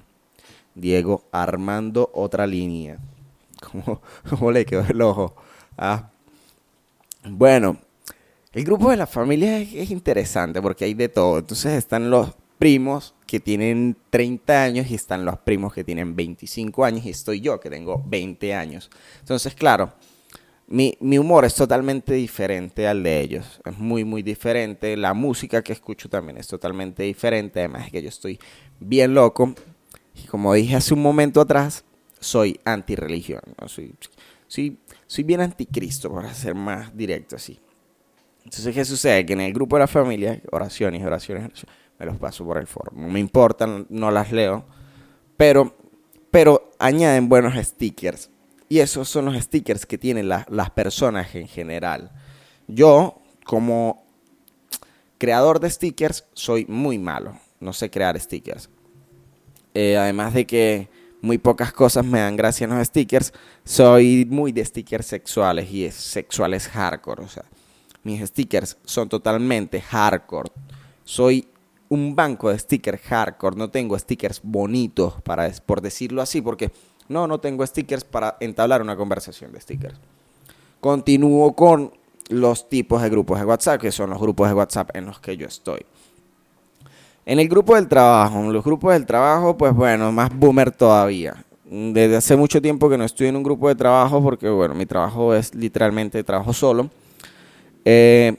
Diego 0.75 1.25
Armando, 1.33 2.11
otra 2.15 2.47
línea. 2.47 2.99
¿Cómo, 4.31 4.51
le 4.51 4.65
quedó 4.65 4.85
el 4.89 5.03
ojo? 5.03 5.35
Bueno, 7.25 7.77
el 8.53 8.65
grupo 8.65 8.91
de 8.91 8.97
la 8.97 9.07
familia 9.07 9.59
es 9.59 9.91
interesante 9.91 10.61
porque 10.63 10.87
hay 10.87 10.95
de 10.95 11.09
todo. 11.09 11.39
Entonces 11.39 11.75
están 11.75 12.11
los 12.11 12.31
primos 12.61 13.15
que 13.27 13.41
tienen 13.41 13.97
30 14.11 14.63
años 14.63 14.91
y 14.91 14.95
están 14.95 15.25
los 15.25 15.39
primos 15.39 15.73
que 15.73 15.83
tienen 15.83 16.15
25 16.15 16.85
años 16.85 17.07
y 17.07 17.11
estoy 17.11 17.41
yo 17.41 17.59
que 17.59 17.71
tengo 17.71 18.05
20 18.07 18.55
años. 18.55 18.91
Entonces, 19.21 19.55
claro, 19.55 19.95
mi, 20.67 20.95
mi 21.01 21.17
humor 21.17 21.47
es 21.47 21.55
totalmente 21.55 22.13
diferente 22.13 22.87
al 22.87 23.03
de 23.03 23.19
ellos. 23.19 23.63
Es 23.65 23.79
muy, 23.79 24.05
muy 24.05 24.23
diferente. 24.23 24.95
La 24.99 25.15
música 25.15 25.63
que 25.63 25.73
escucho 25.73 26.11
también 26.11 26.37
es 26.37 26.49
totalmente 26.49 27.03
diferente. 27.03 27.61
Además 27.61 27.91
que 27.91 28.03
yo 28.03 28.11
estoy 28.11 28.39
bien 28.79 29.15
loco. 29.15 29.55
Y 30.23 30.27
como 30.27 30.53
dije 30.53 30.77
hace 30.77 30.93
un 30.93 31.01
momento 31.01 31.41
atrás, 31.41 31.83
soy 32.21 32.61
antirreligión. 32.67 33.41
¿no? 33.59 33.69
Soy, 33.69 33.95
soy, 34.49 34.79
soy 35.07 35.25
bien 35.25 35.41
anticristo, 35.41 36.13
para 36.13 36.35
ser 36.35 36.55
más 36.55 36.95
directo 36.95 37.37
así. 37.37 37.59
Entonces, 38.45 38.75
¿qué 38.75 38.85
sucede? 38.85 39.25
Que 39.25 39.33
en 39.33 39.41
el 39.41 39.55
grupo 39.55 39.77
de 39.77 39.81
la 39.81 39.87
familia, 39.87 40.43
oraciones, 40.53 41.03
oraciones, 41.03 41.45
oraciones 41.47 41.81
me 42.01 42.07
los 42.07 42.17
paso 42.17 42.45
por 42.45 42.57
el 42.59 42.67
foro. 42.67 42.91
No 42.97 43.09
me 43.09 43.21
importan, 43.21 43.87
no 43.91 44.11
las 44.11 44.33
leo. 44.33 44.65
Pero, 45.37 45.77
pero 46.31 46.71
añaden 46.79 47.29
buenos 47.29 47.55
stickers. 47.65 48.31
Y 48.69 48.79
esos 48.81 49.09
son 49.09 49.27
los 49.27 49.37
stickers 49.37 49.85
que 49.87 49.99
tienen 49.99 50.29
la- 50.29 50.47
las 50.49 50.71
personas 50.71 51.35
en 51.35 51.47
general. 51.47 52.11
Yo, 52.67 53.21
como 53.45 54.05
creador 55.19 55.61
de 55.61 55.71
stickers, 55.71 56.25
soy 56.33 56.65
muy 56.67 56.99
malo. 56.99 57.39
No 57.61 57.73
sé 57.73 57.91
crear 57.91 58.19
stickers. 58.19 58.71
Eh, 59.75 59.97
además 59.99 60.35
de 60.35 60.47
que 60.47 60.89
muy 61.21 61.37
pocas 61.37 61.73
cosas 61.73 62.05
me 62.07 62.21
dan 62.21 62.37
gracia 62.37 62.65
en 62.65 62.71
los 62.77 62.87
stickers, 62.87 63.33
soy 63.65 64.27
muy 64.31 64.53
de 64.53 64.65
stickers 64.65 65.07
sexuales 65.07 65.71
y 65.71 65.85
es 65.85 65.95
sexuales 65.95 66.67
hardcore. 66.69 67.23
O 67.25 67.29
sea, 67.29 67.45
mis 68.05 68.27
stickers 68.27 68.79
son 68.85 69.09
totalmente 69.11 69.81
hardcore. 69.83 70.51
Soy 71.05 71.49
un 71.91 72.15
banco 72.17 72.51
de 72.51 72.59
stickers 72.59 73.03
hardcore. 73.03 73.57
No 73.57 73.71
tengo 73.71 73.99
stickers 73.99 74.41
bonitos, 74.43 75.21
para, 75.23 75.51
por 75.67 75.83
decirlo 75.83 76.23
así, 76.23 76.41
porque 76.41 76.73
no, 77.09 77.27
no 77.27 77.39
tengo 77.39 77.67
stickers 77.67 78.05
para 78.05 78.37
entablar 78.41 78.81
una 78.81 78.97
conversación 78.97 79.53
de 79.53 79.61
stickers. 79.61 79.99
Continúo 80.81 81.55
con 81.55 81.93
los 82.29 82.69
tipos 82.69 83.03
de 83.03 83.11
grupos 83.11 83.39
de 83.41 83.45
WhatsApp, 83.45 83.81
que 83.81 83.93
son 83.93 84.11
los 84.11 84.21
grupos 84.21 84.49
de 84.49 84.55
WhatsApp 84.55 84.91
en 84.95 85.07
los 85.07 85.21
que 85.21 85.37
yo 85.37 85.47
estoy. 85.47 85.85
En 87.27 87.39
el 87.39 87.49
grupo 87.49 87.75
del 87.75 87.89
trabajo, 87.89 88.39
en 88.39 88.53
los 88.53 88.65
grupos 88.65 88.93
del 88.93 89.05
trabajo, 89.05 89.57
pues 89.57 89.75
bueno, 89.75 90.11
más 90.11 90.35
boomer 90.35 90.71
todavía. 90.71 91.45
Desde 91.65 92.17
hace 92.17 92.37
mucho 92.37 92.63
tiempo 92.63 92.89
que 92.89 92.97
no 92.99 93.05
estoy 93.05 93.29
en 93.29 93.37
un 93.37 93.43
grupo 93.43 93.69
de 93.69 93.75
trabajo 93.75 94.23
porque, 94.23 94.49
bueno, 94.49 94.75
mi 94.75 94.87
trabajo 94.87 95.35
es 95.35 95.55
literalmente 95.55 96.23
trabajo 96.25 96.53
solo. 96.53 96.89
Eh, 97.85 98.37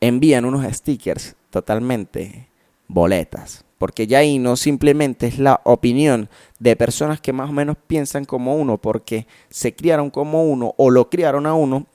envían 0.00 0.44
unos 0.44 0.64
stickers 0.72 1.35
totalmente 1.50 2.48
boletas. 2.88 3.64
Porque 3.78 4.06
ya 4.06 4.18
ahí 4.18 4.38
no 4.38 4.56
simplemente 4.56 5.26
es 5.26 5.38
la 5.38 5.60
opinión 5.64 6.30
de 6.58 6.76
personas 6.76 7.20
que 7.20 7.32
más 7.32 7.50
o 7.50 7.52
menos 7.52 7.76
piensan 7.86 8.24
como 8.24 8.56
uno 8.56 8.78
porque 8.78 9.26
se 9.50 9.74
criaron 9.74 10.08
como 10.10 10.44
uno 10.44 10.74
o 10.78 10.90
lo 10.90 11.10
criaron 11.10 11.46
a 11.46 11.54
uno, 11.54 11.86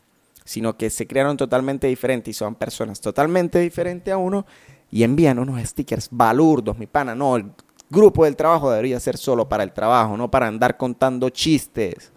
sino 0.46 0.78
que 0.78 0.90
se 0.90 1.08
criaron 1.08 1.38
totalmente 1.38 1.88
diferentes 1.88 2.36
y 2.36 2.38
son 2.38 2.54
personas 2.54 3.02
totalmente 3.02 3.60
diferentes 3.60 4.14
a 4.14 4.18
uno 4.18 4.46
y 4.92 5.04
envían 5.04 5.40
unos 5.40 5.62
stickers 5.68 6.08
balurdos, 6.12 6.78
mi 6.78 6.86
pana. 6.86 7.16
No, 7.16 7.38
el 7.38 7.46
grupo 7.90 8.26
del 8.26 8.36
trabajo 8.36 8.70
debería 8.70 9.00
ser 9.00 9.18
solo 9.18 9.50
para 9.50 9.64
el 9.64 9.74
trabajo, 9.74 10.18
no 10.18 10.30
para 10.30 10.48
andar 10.48 10.78
contando 10.78 11.30
chistes. 11.30 12.12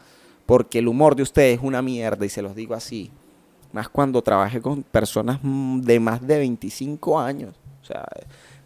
Porque 0.44 0.80
el 0.80 0.88
humor 0.88 1.16
de 1.16 1.22
ustedes 1.22 1.58
es 1.58 1.64
una 1.64 1.80
mierda 1.80 2.26
y 2.26 2.28
se 2.28 2.42
los 2.42 2.54
digo 2.54 2.74
así. 2.74 3.10
Más 3.74 3.88
cuando 3.88 4.22
trabajé 4.22 4.60
con 4.60 4.84
personas 4.84 5.40
de 5.42 5.98
más 5.98 6.24
de 6.24 6.38
25 6.38 7.18
años. 7.18 7.56
O 7.82 7.84
sea, 7.84 8.06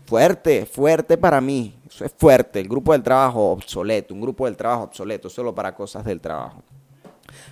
fuerte, 0.04 0.66
fuerte 0.66 1.16
para 1.16 1.40
mí. 1.40 1.74
Eso 1.88 2.04
es 2.04 2.12
fuerte. 2.14 2.60
El 2.60 2.68
grupo 2.68 2.92
del 2.92 3.02
trabajo 3.02 3.52
obsoleto. 3.52 4.12
Un 4.12 4.20
grupo 4.20 4.44
del 4.44 4.54
trabajo 4.54 4.82
obsoleto 4.82 5.30
solo 5.30 5.54
para 5.54 5.74
cosas 5.74 6.04
del 6.04 6.20
trabajo. 6.20 6.62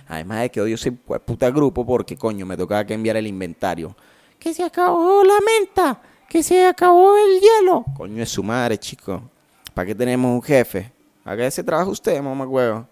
Además 0.07 0.41
de 0.41 0.51
que 0.51 0.61
odio 0.61 0.75
ese 0.75 0.91
puta 0.91 1.49
grupo 1.49 1.83
porque, 1.83 2.15
coño, 2.15 2.45
me 2.45 2.55
tocaba 2.55 2.85
que 2.85 2.93
enviar 2.93 3.17
el 3.17 3.25
inventario. 3.25 3.95
Que 4.37 4.53
se 4.53 4.63
acabó 4.63 5.23
la 5.23 5.39
menta. 5.41 5.99
Que 6.29 6.43
se 6.43 6.63
acabó 6.63 7.17
el 7.17 7.41
hielo. 7.41 7.83
Coño, 7.95 8.21
es 8.21 8.29
su 8.29 8.43
madre, 8.43 8.77
chico. 8.77 9.31
¿Para 9.73 9.87
qué 9.87 9.95
tenemos 9.95 10.31
un 10.31 10.43
jefe? 10.43 10.91
Haga 11.25 11.47
ese 11.47 11.63
trabajo 11.63 11.89
usted, 11.89 12.21
mamá 12.21 12.45
huevo. 12.45 12.87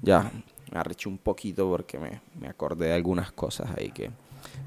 Ya, 0.00 0.32
me 0.72 0.80
arreché 0.80 1.08
un 1.08 1.18
poquito 1.18 1.68
porque 1.68 1.98
me, 1.98 2.20
me 2.40 2.48
acordé 2.48 2.86
de 2.86 2.94
algunas 2.94 3.30
cosas 3.32 3.68
ahí 3.76 3.90
que... 3.90 4.10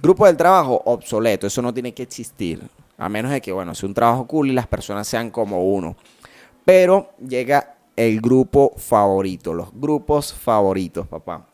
Grupo 0.02 0.26
del 0.26 0.38
trabajo, 0.38 0.82
obsoleto. 0.86 1.48
Eso 1.48 1.62
no 1.62 1.74
tiene 1.74 1.94
que 1.94 2.04
existir. 2.04 2.62
A 2.98 3.10
menos 3.10 3.32
de 3.32 3.42
que, 3.42 3.52
bueno, 3.52 3.74
sea 3.76 3.88
un 3.88 3.96
trabajo 3.96 4.26
cool 4.28 4.50
y 4.50 4.54
las 4.54 4.68
personas 4.68 5.08
sean 5.08 5.32
como 5.32 5.66
uno. 5.66 5.96
Pero 6.64 7.10
llega 7.28 7.76
el 7.96 8.22
grupo 8.22 8.74
favorito, 8.78 9.54
los 9.54 9.70
grupos 9.74 10.34
favoritos, 10.34 11.08
papá. 11.08 11.48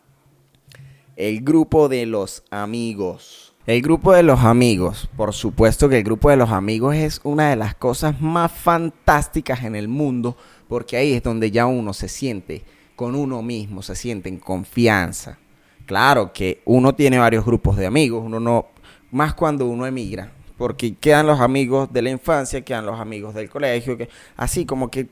El 1.15 1.41
grupo 1.41 1.88
de 1.88 2.05
los 2.05 2.43
amigos. 2.51 3.53
El 3.65 3.81
grupo 3.81 4.12
de 4.12 4.24
los 4.24 4.41
amigos. 4.41 5.10
Por 5.15 5.34
supuesto 5.34 5.88
que 5.88 5.98
el 5.98 6.03
grupo 6.03 6.29
de 6.29 6.38
los 6.38 6.50
amigos 6.51 6.96
es 6.96 7.22
una 7.24 7.50
de 7.50 7.55
las 7.55 7.75
cosas 7.75 8.22
más 8.22 8.51
fantásticas 8.51 9.63
en 9.63 9.75
el 9.75 9.88
mundo 9.88 10.36
porque 10.67 10.98
ahí 10.98 11.13
es 11.13 11.24
donde 11.24 11.51
ya 11.51 11.65
uno 11.65 11.93
se 11.93 12.08
siente 12.08 12.63
con 12.95 13.15
uno 13.15 13.41
mismo, 13.41 13.81
se 13.81 13.95
siente 13.95 14.29
en 14.29 14.38
confianza. 14.38 15.38
Claro 15.86 16.31
que 16.31 16.62
uno 16.65 16.95
tiene 16.95 17.17
varios 17.17 17.45
grupos 17.45 17.77
de 17.77 17.86
amigos, 17.86 18.24
uno 18.25 18.39
no, 18.39 18.67
más 19.12 19.33
cuando 19.33 19.65
uno 19.65 19.86
emigra, 19.86 20.31
porque 20.57 20.95
quedan 20.95 21.27
los 21.27 21.39
amigos 21.39 21.91
de 21.91 22.01
la 22.01 22.10
infancia, 22.12 22.62
quedan 22.62 22.86
los 22.86 23.00
amigos 23.00 23.33
del 23.33 23.50
colegio, 23.50 23.98
que 23.98 24.10
así 24.38 24.65
como 24.65 24.89
que 24.89 25.07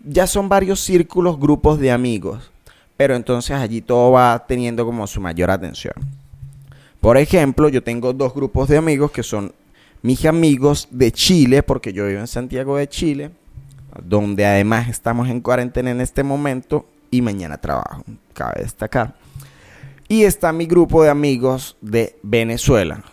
ya 0.00 0.26
son 0.26 0.48
varios 0.48 0.80
círculos, 0.80 1.38
grupos 1.38 1.78
de 1.78 1.90
amigos, 1.90 2.50
pero 2.96 3.14
entonces 3.14 3.56
allí 3.56 3.80
todo 3.80 4.12
va 4.12 4.44
teniendo 4.46 4.84
como 4.84 5.06
su 5.06 5.20
mayor 5.20 5.50
atención. 5.50 5.94
Por 7.00 7.18
ejemplo, 7.18 7.68
yo 7.68 7.82
tengo 7.82 8.12
dos 8.12 8.34
grupos 8.34 8.68
de 8.68 8.78
amigos 8.78 9.10
que 9.10 9.22
son 9.22 9.52
mis 10.02 10.24
amigos 10.24 10.88
de 10.90 11.12
Chile, 11.12 11.62
porque 11.62 11.92
yo 11.92 12.06
vivo 12.06 12.20
en 12.20 12.26
Santiago 12.26 12.76
de 12.76 12.88
Chile, 12.88 13.30
donde 14.02 14.44
además 14.44 14.88
estamos 14.88 15.28
en 15.28 15.40
cuarentena 15.40 15.90
en 15.90 16.00
este 16.00 16.22
momento 16.22 16.86
y 17.14 17.22
mañana 17.22 17.58
trabajo, 17.58 18.02
cabe 18.32 18.62
destacar. 18.62 19.14
Y 20.08 20.24
está 20.24 20.52
mi 20.52 20.66
grupo 20.66 21.02
de 21.02 21.10
amigos 21.10 21.76
de 21.80 22.18
Venezuela, 22.22 23.04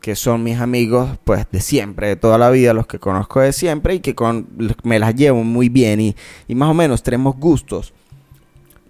que 0.00 0.16
son 0.16 0.42
mis 0.42 0.58
amigos 0.58 1.10
pues 1.24 1.46
de 1.50 1.60
siempre, 1.60 2.08
de 2.08 2.16
toda 2.16 2.38
la 2.38 2.50
vida, 2.50 2.74
los 2.74 2.86
que 2.86 2.98
conozco 2.98 3.40
de 3.40 3.52
siempre 3.52 3.94
y 3.94 4.00
que 4.00 4.14
con, 4.14 4.48
me 4.82 4.98
las 4.98 5.14
llevo 5.14 5.44
muy 5.44 5.68
bien 5.68 6.00
y, 6.00 6.16
y 6.48 6.54
más 6.54 6.70
o 6.70 6.74
menos 6.74 7.02
tenemos 7.02 7.36
gustos. 7.36 7.94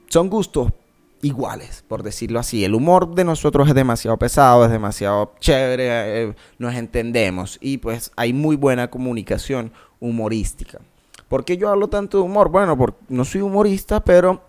Son 0.09 0.31
gustos 0.31 0.73
iguales, 1.21 1.85
por 1.87 2.03
decirlo 2.03 2.39
así. 2.39 2.65
El 2.65 2.75
humor 2.75 3.15
de 3.15 3.25
nosotros 3.25 3.69
es 3.69 3.75
demasiado 3.75 4.17
pesado, 4.17 4.65
es 4.65 4.71
demasiado 4.71 5.35
chévere, 5.39 6.23
eh, 6.23 6.35
nos 6.59 6.75
entendemos 6.75 7.59
y 7.61 7.79
pues 7.79 8.11
hay 8.17 8.33
muy 8.33 8.57
buena 8.57 8.89
comunicación 8.89 9.73
humorística. 10.01 10.81
¿Por 11.28 11.45
qué 11.45 11.56
yo 11.56 11.68
hablo 11.71 11.88
tanto 11.88 12.18
de 12.18 12.25
humor? 12.25 12.49
Bueno, 12.50 12.76
porque 12.76 12.99
no 13.09 13.25
soy 13.25 13.40
humorista, 13.40 14.00
pero, 14.04 14.42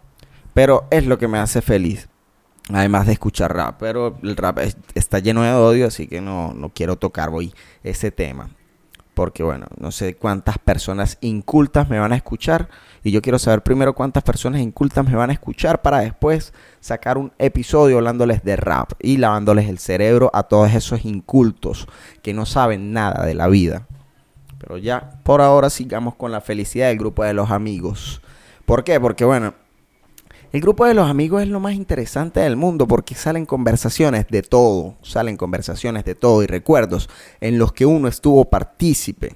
pero 0.53 0.85
es 0.91 1.05
lo 1.05 1.17
que 1.17 1.27
me 1.27 1.39
hace 1.39 1.61
feliz. 1.61 2.07
Además 2.71 3.07
de 3.07 3.13
escuchar 3.13 3.55
rap, 3.55 3.77
pero 3.79 4.17
el 4.21 4.35
rap 4.35 4.59
es- 4.59 4.77
está 4.93 5.19
lleno 5.19 5.41
de 5.41 5.53
odio, 5.53 5.87
así 5.87 6.07
que 6.07 6.19
no, 6.21 6.53
no 6.53 6.69
quiero 6.69 6.97
tocar 6.97 7.29
hoy 7.29 7.53
ese 7.83 8.11
tema. 8.11 8.49
Porque 9.13 9.41
bueno, 9.41 9.65
no 9.79 9.91
sé 9.91 10.15
cuántas 10.15 10.59
personas 10.59 11.17
incultas 11.21 11.89
me 11.89 11.97
van 11.97 12.11
a 12.11 12.17
escuchar. 12.17 12.69
Y 13.03 13.09
yo 13.11 13.21
quiero 13.23 13.39
saber 13.39 13.63
primero 13.63 13.95
cuántas 13.95 14.21
personas 14.21 14.61
incultas 14.61 15.07
me 15.07 15.15
van 15.15 15.31
a 15.31 15.33
escuchar 15.33 15.81
para 15.81 15.99
después 16.01 16.53
sacar 16.81 17.17
un 17.17 17.31
episodio 17.39 17.97
hablándoles 17.97 18.43
de 18.43 18.57
rap 18.57 18.91
y 19.01 19.17
lavándoles 19.17 19.69
el 19.69 19.79
cerebro 19.79 20.29
a 20.33 20.43
todos 20.43 20.71
esos 20.73 21.03
incultos 21.03 21.87
que 22.21 22.35
no 22.35 22.45
saben 22.45 22.93
nada 22.93 23.25
de 23.25 23.33
la 23.33 23.47
vida. 23.47 23.87
Pero 24.59 24.77
ya, 24.77 25.19
por 25.23 25.41
ahora 25.41 25.69
sigamos 25.69 26.15
con 26.15 26.31
la 26.31 26.41
felicidad 26.41 26.87
del 26.87 26.97
grupo 26.97 27.23
de 27.23 27.33
los 27.33 27.51
amigos. 27.51 28.21
¿Por 28.65 28.83
qué? 28.83 28.99
Porque 28.99 29.23
bueno, 29.23 29.53
el 30.53 30.61
grupo 30.61 30.85
de 30.85 30.93
los 30.93 31.09
amigos 31.09 31.41
es 31.41 31.49
lo 31.49 31.59
más 31.59 31.73
interesante 31.73 32.39
del 32.39 32.55
mundo 32.55 32.87
porque 32.87 33.15
salen 33.15 33.45
conversaciones 33.45 34.27
de 34.29 34.41
todo, 34.41 34.95
salen 35.01 35.35
conversaciones 35.35 36.05
de 36.05 36.15
todo 36.15 36.41
y 36.41 36.47
recuerdos 36.47 37.09
en 37.41 37.59
los 37.59 37.73
que 37.73 37.85
uno 37.85 38.07
estuvo 38.07 38.45
partícipe. 38.45 39.35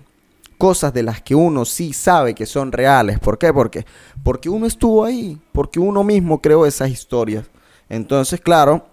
Cosas 0.57 0.93
de 0.93 1.03
las 1.03 1.21
que 1.21 1.35
uno 1.35 1.65
sí 1.65 1.91
sabe 1.91 2.33
que 2.33 2.45
son 2.45 2.71
reales. 2.71 3.19
¿Por 3.19 3.37
qué? 3.37 3.51
Porque, 3.51 3.85
porque 4.23 4.47
uno 4.49 4.65
estuvo 4.65 5.03
ahí, 5.03 5.41
porque 5.51 5.79
uno 5.79 6.03
mismo 6.03 6.41
creó 6.41 6.65
esas 6.65 6.89
historias. 6.89 7.45
Entonces, 7.89 8.39
claro, 8.39 8.85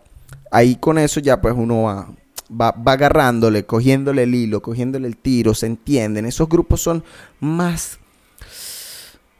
ahí 0.51 0.77
con 0.77 0.99
eso 0.99 1.21
ya 1.21 1.41
pues 1.41 1.55
uno 1.57 1.83
va, 1.85 2.09
va, 2.51 2.73
va 2.73 2.93
agarrándole, 2.93 3.65
cogiéndole 3.67 4.25
el 4.25 4.35
hilo, 4.35 4.63
cogiéndole 4.63 5.07
el 5.09 5.17
tiro, 5.17 5.55
se 5.55 5.67
entienden. 5.67 6.27
Esos 6.27 6.49
grupos 6.49 6.81
son 6.83 7.05
más 7.41 7.99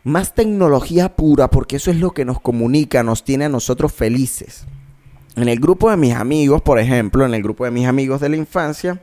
más 0.05 0.35
tecnología 0.35 1.15
pura, 1.17 1.51
porque 1.51 1.77
eso 1.77 1.91
es 1.91 1.99
lo 1.99 2.13
que 2.13 2.25
nos 2.25 2.41
comunica, 2.41 3.03
nos 3.03 3.25
tiene 3.25 3.45
a 3.45 3.49
nosotros 3.51 3.93
felices. 3.93 4.65
En 5.37 5.49
el 5.49 5.61
grupo 5.61 5.91
de 5.91 5.97
mis 5.99 6.15
amigos, 6.15 6.63
por 6.63 6.79
ejemplo, 6.79 7.27
en 7.27 7.35
el 7.35 7.43
grupo 7.43 7.65
de 7.65 7.71
mis 7.71 7.87
amigos 7.87 8.21
de 8.21 8.29
la 8.31 8.37
infancia, 8.37 9.03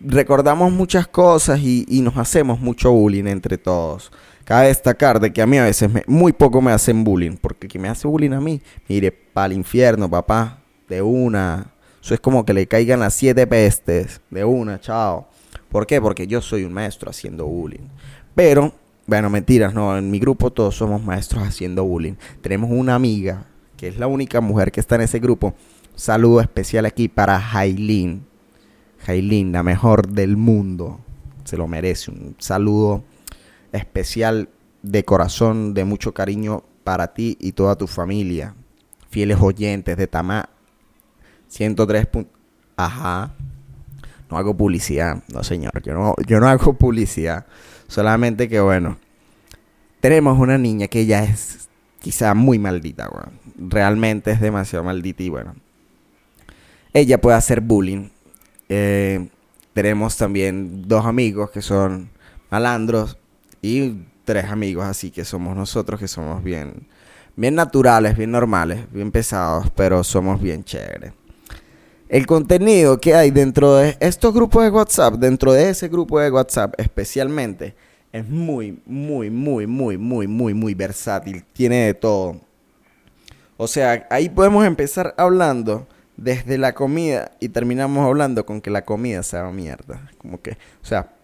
recordamos 0.00 0.70
muchas 0.72 1.06
cosas 1.06 1.60
y, 1.60 1.86
y 1.88 2.02
nos 2.02 2.16
hacemos 2.18 2.60
mucho 2.60 2.92
bullying 2.92 3.24
entre 3.26 3.56
todos. 3.56 4.12
Cabe 4.44 4.66
destacar 4.66 5.18
de 5.18 5.32
que 5.32 5.40
a 5.40 5.46
mí 5.46 5.56
a 5.56 5.64
veces 5.64 5.90
me- 5.90 6.04
muy 6.06 6.32
poco 6.32 6.60
me 6.60 6.72
hacen 6.72 7.04
bullying, 7.04 7.36
porque 7.40 7.66
quien 7.68 7.82
me 7.82 7.88
hace 7.88 8.06
bullying 8.06 8.32
a 8.32 8.40
mí, 8.40 8.60
mire, 8.88 9.12
para 9.12 9.46
el 9.46 9.52
infierno, 9.54 10.10
papá, 10.10 10.58
de 10.88 11.00
una. 11.00 11.71
Eso 12.02 12.14
es 12.14 12.20
como 12.20 12.44
que 12.44 12.52
le 12.52 12.66
caigan 12.66 13.00
las 13.00 13.14
siete 13.14 13.46
pestes, 13.46 14.20
de 14.28 14.44
una, 14.44 14.80
chao. 14.80 15.28
¿Por 15.68 15.86
qué? 15.86 16.00
Porque 16.00 16.26
yo 16.26 16.42
soy 16.42 16.64
un 16.64 16.72
maestro 16.72 17.10
haciendo 17.10 17.46
bullying. 17.46 17.88
Pero, 18.34 18.72
bueno, 19.06 19.30
mentiras, 19.30 19.72
no, 19.72 19.96
en 19.96 20.10
mi 20.10 20.18
grupo 20.18 20.50
todos 20.50 20.74
somos 20.74 21.02
maestros 21.02 21.46
haciendo 21.46 21.84
bullying. 21.84 22.14
Tenemos 22.40 22.70
una 22.72 22.96
amiga, 22.96 23.46
que 23.76 23.86
es 23.86 23.98
la 23.98 24.08
única 24.08 24.40
mujer 24.40 24.72
que 24.72 24.80
está 24.80 24.96
en 24.96 25.02
ese 25.02 25.20
grupo. 25.20 25.54
Saludo 25.94 26.40
especial 26.40 26.86
aquí 26.86 27.08
para 27.08 27.40
Jailin. 27.40 28.26
Jailin, 29.06 29.52
la 29.52 29.62
mejor 29.62 30.08
del 30.08 30.36
mundo. 30.36 30.98
Se 31.44 31.56
lo 31.56 31.68
merece. 31.68 32.10
Un 32.10 32.34
saludo 32.38 33.04
especial 33.70 34.48
de 34.82 35.04
corazón, 35.04 35.72
de 35.72 35.84
mucho 35.84 36.12
cariño 36.12 36.64
para 36.82 37.14
ti 37.14 37.36
y 37.40 37.52
toda 37.52 37.76
tu 37.76 37.86
familia. 37.86 38.56
Fieles 39.08 39.38
oyentes 39.40 39.96
de 39.96 40.06
Tamá 40.08 40.48
103. 41.52 42.06
pun- 42.06 42.28
Ajá. 42.76 43.32
No 44.30 44.38
hago 44.38 44.56
publicidad, 44.56 45.22
no 45.32 45.44
señor. 45.44 45.82
Yo 45.82 45.92
no, 45.92 46.14
yo 46.26 46.40
no 46.40 46.48
hago 46.48 46.72
publicidad. 46.74 47.46
Solamente 47.86 48.48
que 48.48 48.60
bueno. 48.60 48.96
Tenemos 50.00 50.38
una 50.38 50.56
niña 50.58 50.88
que 50.88 51.00
ella 51.00 51.22
es 51.24 51.68
quizá 52.00 52.32
muy 52.34 52.58
maldita, 52.58 53.08
weón. 53.10 53.38
Realmente 53.70 54.30
es 54.32 54.40
demasiado 54.40 54.84
maldita 54.84 55.22
y 55.22 55.28
bueno. 55.28 55.54
Ella 56.94 57.20
puede 57.20 57.36
hacer 57.36 57.60
bullying. 57.60 58.08
Eh, 58.68 59.28
tenemos 59.74 60.16
también 60.16 60.88
dos 60.88 61.04
amigos 61.04 61.50
que 61.50 61.60
son 61.62 62.08
malandros 62.50 63.18
y 63.60 64.04
tres 64.24 64.46
amigos 64.46 64.84
así 64.86 65.10
que 65.10 65.24
somos 65.24 65.56
nosotros 65.56 65.98
que 66.00 66.08
somos 66.08 66.42
bien 66.42 66.86
bien 67.36 67.54
naturales, 67.54 68.16
bien 68.16 68.30
normales, 68.30 68.86
bien 68.92 69.10
pesados, 69.10 69.70
pero 69.74 70.04
somos 70.04 70.40
bien 70.40 70.64
chéveres. 70.64 71.12
El 72.12 72.26
contenido 72.26 73.00
que 73.00 73.14
hay 73.14 73.30
dentro 73.30 73.76
de 73.76 73.96
estos 73.98 74.34
grupos 74.34 74.64
de 74.64 74.68
WhatsApp, 74.68 75.14
dentro 75.14 75.54
de 75.54 75.70
ese 75.70 75.88
grupo 75.88 76.20
de 76.20 76.30
WhatsApp 76.30 76.74
especialmente, 76.76 77.74
es 78.12 78.28
muy, 78.28 78.82
muy, 78.84 79.30
muy, 79.30 79.66
muy, 79.66 79.96
muy, 79.96 80.26
muy, 80.26 80.52
muy 80.52 80.74
versátil. 80.74 81.42
Tiene 81.54 81.86
de 81.86 81.94
todo. 81.94 82.38
O 83.56 83.66
sea, 83.66 84.06
ahí 84.10 84.28
podemos 84.28 84.66
empezar 84.66 85.14
hablando 85.16 85.86
desde 86.18 86.58
la 86.58 86.74
comida 86.74 87.30
y 87.40 87.48
terminamos 87.48 88.04
hablando 88.04 88.44
con 88.44 88.60
que 88.60 88.68
la 88.68 88.84
comida 88.84 89.22
sea 89.22 89.50
mierda. 89.50 90.10
Como 90.18 90.38
que, 90.42 90.50
o 90.82 90.84
sea, 90.84 91.14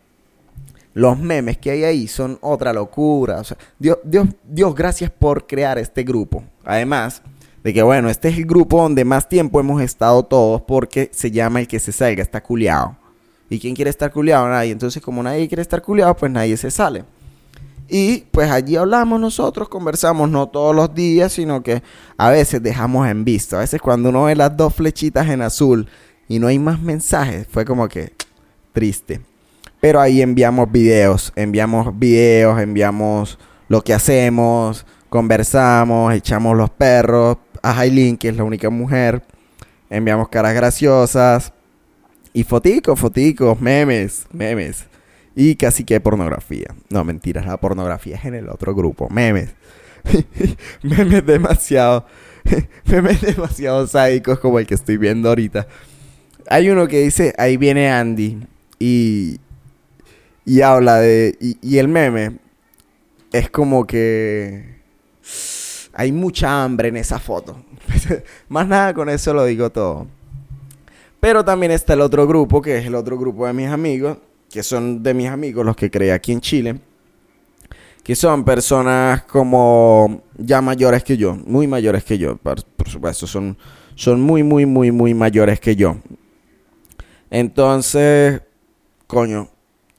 los 0.94 1.18
memes 1.18 1.58
que 1.58 1.70
hay 1.70 1.84
ahí 1.84 2.08
son 2.08 2.38
otra 2.40 2.72
locura. 2.72 3.40
O 3.40 3.44
sea, 3.44 3.58
Dios, 3.78 3.98
Dios, 4.04 4.28
Dios, 4.42 4.74
gracias 4.74 5.10
por 5.10 5.46
crear 5.46 5.76
este 5.76 6.02
grupo. 6.02 6.44
Además 6.64 7.20
de 7.68 7.74
que, 7.74 7.82
bueno, 7.82 8.08
este 8.08 8.30
es 8.30 8.38
el 8.38 8.46
grupo 8.46 8.80
donde 8.80 9.04
más 9.04 9.28
tiempo 9.28 9.60
hemos 9.60 9.82
estado 9.82 10.22
todos 10.22 10.62
porque 10.62 11.10
se 11.12 11.30
llama 11.30 11.60
el 11.60 11.68
que 11.68 11.78
se 11.78 11.92
salga, 11.92 12.22
está 12.22 12.42
culiado. 12.42 12.96
¿Y 13.50 13.58
quién 13.58 13.76
quiere 13.76 13.90
estar 13.90 14.10
culiado? 14.10 14.48
Nadie. 14.48 14.72
Entonces, 14.72 15.02
como 15.02 15.22
nadie 15.22 15.46
quiere 15.48 15.60
estar 15.60 15.82
culiado, 15.82 16.16
pues 16.16 16.32
nadie 16.32 16.56
se 16.56 16.70
sale. 16.70 17.04
Y 17.86 18.20
pues 18.30 18.50
allí 18.50 18.76
hablamos 18.76 19.20
nosotros, 19.20 19.68
conversamos 19.68 20.30
no 20.30 20.48
todos 20.48 20.74
los 20.74 20.94
días, 20.94 21.34
sino 21.34 21.62
que 21.62 21.82
a 22.16 22.30
veces 22.30 22.62
dejamos 22.62 23.06
en 23.06 23.22
visto. 23.26 23.56
A 23.56 23.60
veces 23.60 23.82
cuando 23.82 24.08
uno 24.08 24.24
ve 24.24 24.34
las 24.34 24.56
dos 24.56 24.74
flechitas 24.74 25.28
en 25.28 25.42
azul 25.42 25.86
y 26.26 26.38
no 26.38 26.46
hay 26.46 26.58
más 26.58 26.80
mensajes, 26.80 27.46
fue 27.50 27.66
como 27.66 27.86
que 27.86 28.14
triste. 28.72 29.20
Pero 29.78 30.00
ahí 30.00 30.22
enviamos 30.22 30.72
videos, 30.72 31.34
enviamos 31.36 31.98
videos, 31.98 32.58
enviamos 32.62 33.38
lo 33.68 33.84
que 33.84 33.92
hacemos, 33.92 34.86
conversamos, 35.08 36.14
echamos 36.14 36.56
los 36.56 36.70
perros. 36.70 37.36
A 37.62 37.74
Jailin, 37.74 38.16
que 38.16 38.28
es 38.28 38.36
la 38.36 38.44
única 38.44 38.70
mujer, 38.70 39.22
enviamos 39.90 40.28
caras 40.28 40.54
graciosas. 40.54 41.52
Y 42.32 42.44
foticos, 42.44 42.98
foticos, 42.98 43.60
memes, 43.60 44.26
memes. 44.32 44.86
Y 45.34 45.56
casi 45.56 45.84
que 45.84 46.00
pornografía. 46.00 46.74
No, 46.90 47.04
mentiras, 47.04 47.46
la 47.46 47.56
pornografía 47.56 48.16
es 48.16 48.24
en 48.24 48.34
el 48.34 48.48
otro 48.48 48.74
grupo. 48.74 49.08
Memes. 49.10 49.54
memes 50.82 51.24
demasiado. 51.24 52.06
memes 52.86 53.20
demasiado 53.20 53.86
sádicos 53.86 54.38
como 54.40 54.58
el 54.58 54.66
que 54.66 54.74
estoy 54.74 54.96
viendo 54.96 55.28
ahorita. 55.28 55.66
Hay 56.48 56.70
uno 56.70 56.88
que 56.88 57.00
dice, 57.00 57.34
ahí 57.38 57.56
viene 57.56 57.90
Andy. 57.90 58.38
Y, 58.78 59.40
y 60.44 60.60
habla 60.60 60.96
de... 60.98 61.36
Y 61.40 61.78
el 61.78 61.88
meme 61.88 62.38
es 63.32 63.50
como 63.50 63.86
que... 63.86 64.77
Hay 65.98 66.12
mucha 66.12 66.62
hambre 66.62 66.90
en 66.90 66.96
esa 66.96 67.18
foto. 67.18 67.56
Más 68.48 68.68
nada 68.68 68.94
con 68.94 69.08
eso 69.08 69.34
lo 69.34 69.44
digo 69.44 69.68
todo. 69.70 70.06
Pero 71.18 71.44
también 71.44 71.72
está 71.72 71.94
el 71.94 72.02
otro 72.02 72.24
grupo, 72.24 72.62
que 72.62 72.78
es 72.78 72.86
el 72.86 72.94
otro 72.94 73.18
grupo 73.18 73.48
de 73.48 73.52
mis 73.52 73.66
amigos, 73.66 74.16
que 74.48 74.62
son 74.62 75.02
de 75.02 75.12
mis 75.12 75.28
amigos 75.28 75.66
los 75.66 75.74
que 75.74 75.90
creé 75.90 76.12
aquí 76.12 76.30
en 76.30 76.40
Chile, 76.40 76.78
que 78.04 78.14
son 78.14 78.44
personas 78.44 79.24
como 79.24 80.22
ya 80.36 80.60
mayores 80.60 81.02
que 81.02 81.16
yo, 81.16 81.34
muy 81.34 81.66
mayores 81.66 82.04
que 82.04 82.16
yo, 82.16 82.36
por, 82.36 82.62
supuesto, 82.86 83.26
son, 83.26 83.58
son 83.96 84.20
muy, 84.20 84.44
muy, 84.44 84.66
muy, 84.66 84.92
muy 84.92 85.14
mayores 85.14 85.58
que 85.58 85.74
yo. 85.74 85.96
Entonces, 87.28 88.40
coño, 89.08 89.48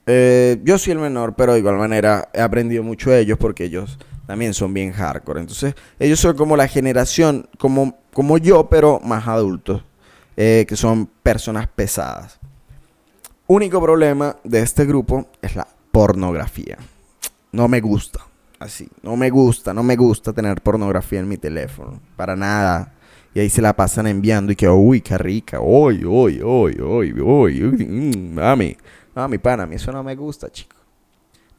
eh, 0.06 0.58
yo 0.64 0.78
soy 0.78 0.94
el 0.94 0.98
menor, 1.00 1.34
pero 1.36 1.52
de 1.52 1.58
igual 1.58 1.76
manera 1.76 2.30
he 2.32 2.40
aprendido 2.40 2.82
mucho 2.82 3.10
de 3.10 3.20
ellos 3.20 3.36
porque 3.36 3.64
ellos 3.64 3.98
también 4.30 4.54
son 4.54 4.72
bien 4.72 4.92
hardcore. 4.92 5.40
Entonces, 5.40 5.74
ellos 5.98 6.20
son 6.20 6.36
como 6.36 6.56
la 6.56 6.68
generación, 6.68 7.48
como, 7.58 7.98
como 8.12 8.38
yo, 8.38 8.68
pero 8.68 9.00
más 9.00 9.26
adultos, 9.26 9.82
eh, 10.36 10.66
que 10.68 10.76
son 10.76 11.06
personas 11.24 11.66
pesadas. 11.66 12.38
Único 13.48 13.82
problema 13.82 14.36
de 14.44 14.60
este 14.60 14.86
grupo 14.86 15.26
es 15.42 15.56
la 15.56 15.66
pornografía. 15.90 16.78
No 17.50 17.66
me 17.66 17.80
gusta, 17.80 18.20
así, 18.60 18.88
no 19.02 19.16
me 19.16 19.30
gusta, 19.30 19.74
no 19.74 19.82
me 19.82 19.96
gusta 19.96 20.32
tener 20.32 20.62
pornografía 20.62 21.18
en 21.18 21.28
mi 21.28 21.36
teléfono, 21.36 22.00
para 22.14 22.36
nada. 22.36 22.94
Y 23.34 23.40
ahí 23.40 23.50
se 23.50 23.60
la 23.60 23.74
pasan 23.74 24.06
enviando 24.06 24.52
y 24.52 24.54
que, 24.54 24.68
uy, 24.68 25.00
qué 25.00 25.18
rica, 25.18 25.60
uy, 25.60 26.04
uy, 26.04 26.40
uy, 26.40 26.80
uy, 26.80 27.20
uy, 27.20 27.64
uy, 27.64 28.30
mami, 28.32 28.76
mami, 29.12 29.38
pana, 29.38 29.64
a 29.64 29.66
mí 29.66 29.74
eso 29.74 29.90
no 29.90 30.04
me 30.04 30.14
gusta, 30.14 30.48
chico. 30.52 30.79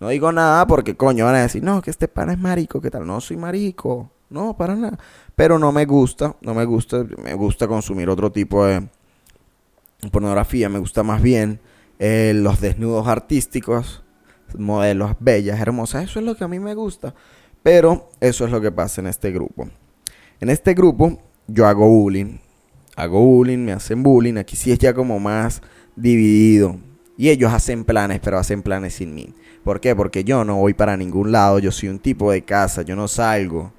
No 0.01 0.09
digo 0.09 0.31
nada 0.31 0.65
porque, 0.65 0.97
coño, 0.97 1.25
van 1.25 1.35
a 1.35 1.41
decir, 1.43 1.61
no, 1.61 1.79
que 1.79 1.91
este 1.91 2.07
pana 2.07 2.33
es 2.33 2.39
marico, 2.39 2.81
¿qué 2.81 2.89
tal? 2.89 3.05
No 3.05 3.21
soy 3.21 3.37
marico, 3.37 4.09
no, 4.31 4.57
para 4.57 4.75
nada. 4.75 4.97
Pero 5.35 5.59
no 5.59 5.71
me 5.71 5.85
gusta, 5.85 6.35
no 6.41 6.55
me 6.55 6.65
gusta, 6.65 7.05
me 7.23 7.35
gusta 7.35 7.67
consumir 7.67 8.09
otro 8.09 8.31
tipo 8.31 8.65
de 8.65 8.87
pornografía, 10.11 10.69
me 10.69 10.79
gusta 10.79 11.03
más 11.03 11.21
bien 11.21 11.59
eh, 11.99 12.33
los 12.35 12.59
desnudos 12.59 13.07
artísticos, 13.07 14.01
modelos 14.57 15.11
bellas, 15.19 15.59
hermosas, 15.59 16.05
eso 16.05 16.19
es 16.19 16.25
lo 16.25 16.35
que 16.35 16.45
a 16.45 16.47
mí 16.47 16.57
me 16.57 16.73
gusta. 16.73 17.13
Pero 17.61 18.09
eso 18.21 18.45
es 18.45 18.49
lo 18.49 18.59
que 18.59 18.71
pasa 18.71 19.01
en 19.01 19.07
este 19.07 19.29
grupo. 19.29 19.69
En 20.39 20.49
este 20.49 20.73
grupo 20.73 21.19
yo 21.45 21.67
hago 21.67 21.87
bullying, 21.87 22.39
hago 22.95 23.19
bullying, 23.19 23.59
me 23.59 23.73
hacen 23.73 24.01
bullying, 24.01 24.37
aquí 24.37 24.55
sí 24.55 24.71
es 24.71 24.79
ya 24.79 24.95
como 24.95 25.19
más 25.19 25.61
dividido. 25.95 26.79
Y 27.17 27.29
ellos 27.29 27.53
hacen 27.53 27.83
planes, 27.83 28.19
pero 28.19 28.39
hacen 28.39 28.63
planes 28.63 28.95
sin 28.95 29.13
mí. 29.13 29.35
¿Por 29.63 29.80
qué? 29.80 29.95
Porque 29.95 30.24
yo 30.24 30.43
no 30.43 30.56
voy 30.58 30.74
para 30.74 30.97
ningún 30.97 31.32
lado, 31.32 31.60
yo 31.60 31.71
soy 31.71 31.89
un 31.89 32.00
tipo 32.00 32.32
de 32.32 32.43
casa, 32.43 32.82
yo 32.82 32.95
no 32.95 33.08
salgo. 33.08 33.71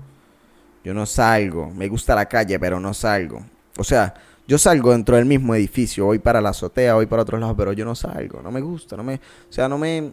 Yo 0.85 0.95
no 0.95 1.07
salgo, 1.07 1.71
me 1.71 1.89
gusta 1.89 2.15
la 2.15 2.27
calle, 2.27 2.59
pero 2.59 2.81
no 2.81 2.93
salgo. 2.93 3.45
O 3.79 3.85
sea, 3.85 4.15
yo 4.49 4.59
salgo 4.59 4.91
dentro 4.93 5.17
del 5.17 5.27
mismo 5.27 5.55
edificio, 5.55 6.07
voy 6.07 6.19
para 6.19 6.41
la 6.41 6.51
azotea, 6.51 6.95
voy 6.95 7.07
para 7.07 7.23
otros 7.23 7.41
lados, 7.41 7.55
pero 7.57 7.73
yo 7.73 7.85
no 7.85 7.95
salgo, 7.95 8.43
no 8.43 8.51
me 8.51 8.61
gusta, 8.61 8.97
no 8.97 9.05
me, 9.05 9.15
o 9.15 9.53
sea, 9.53 9.69
no 9.69 9.79
me 9.79 10.13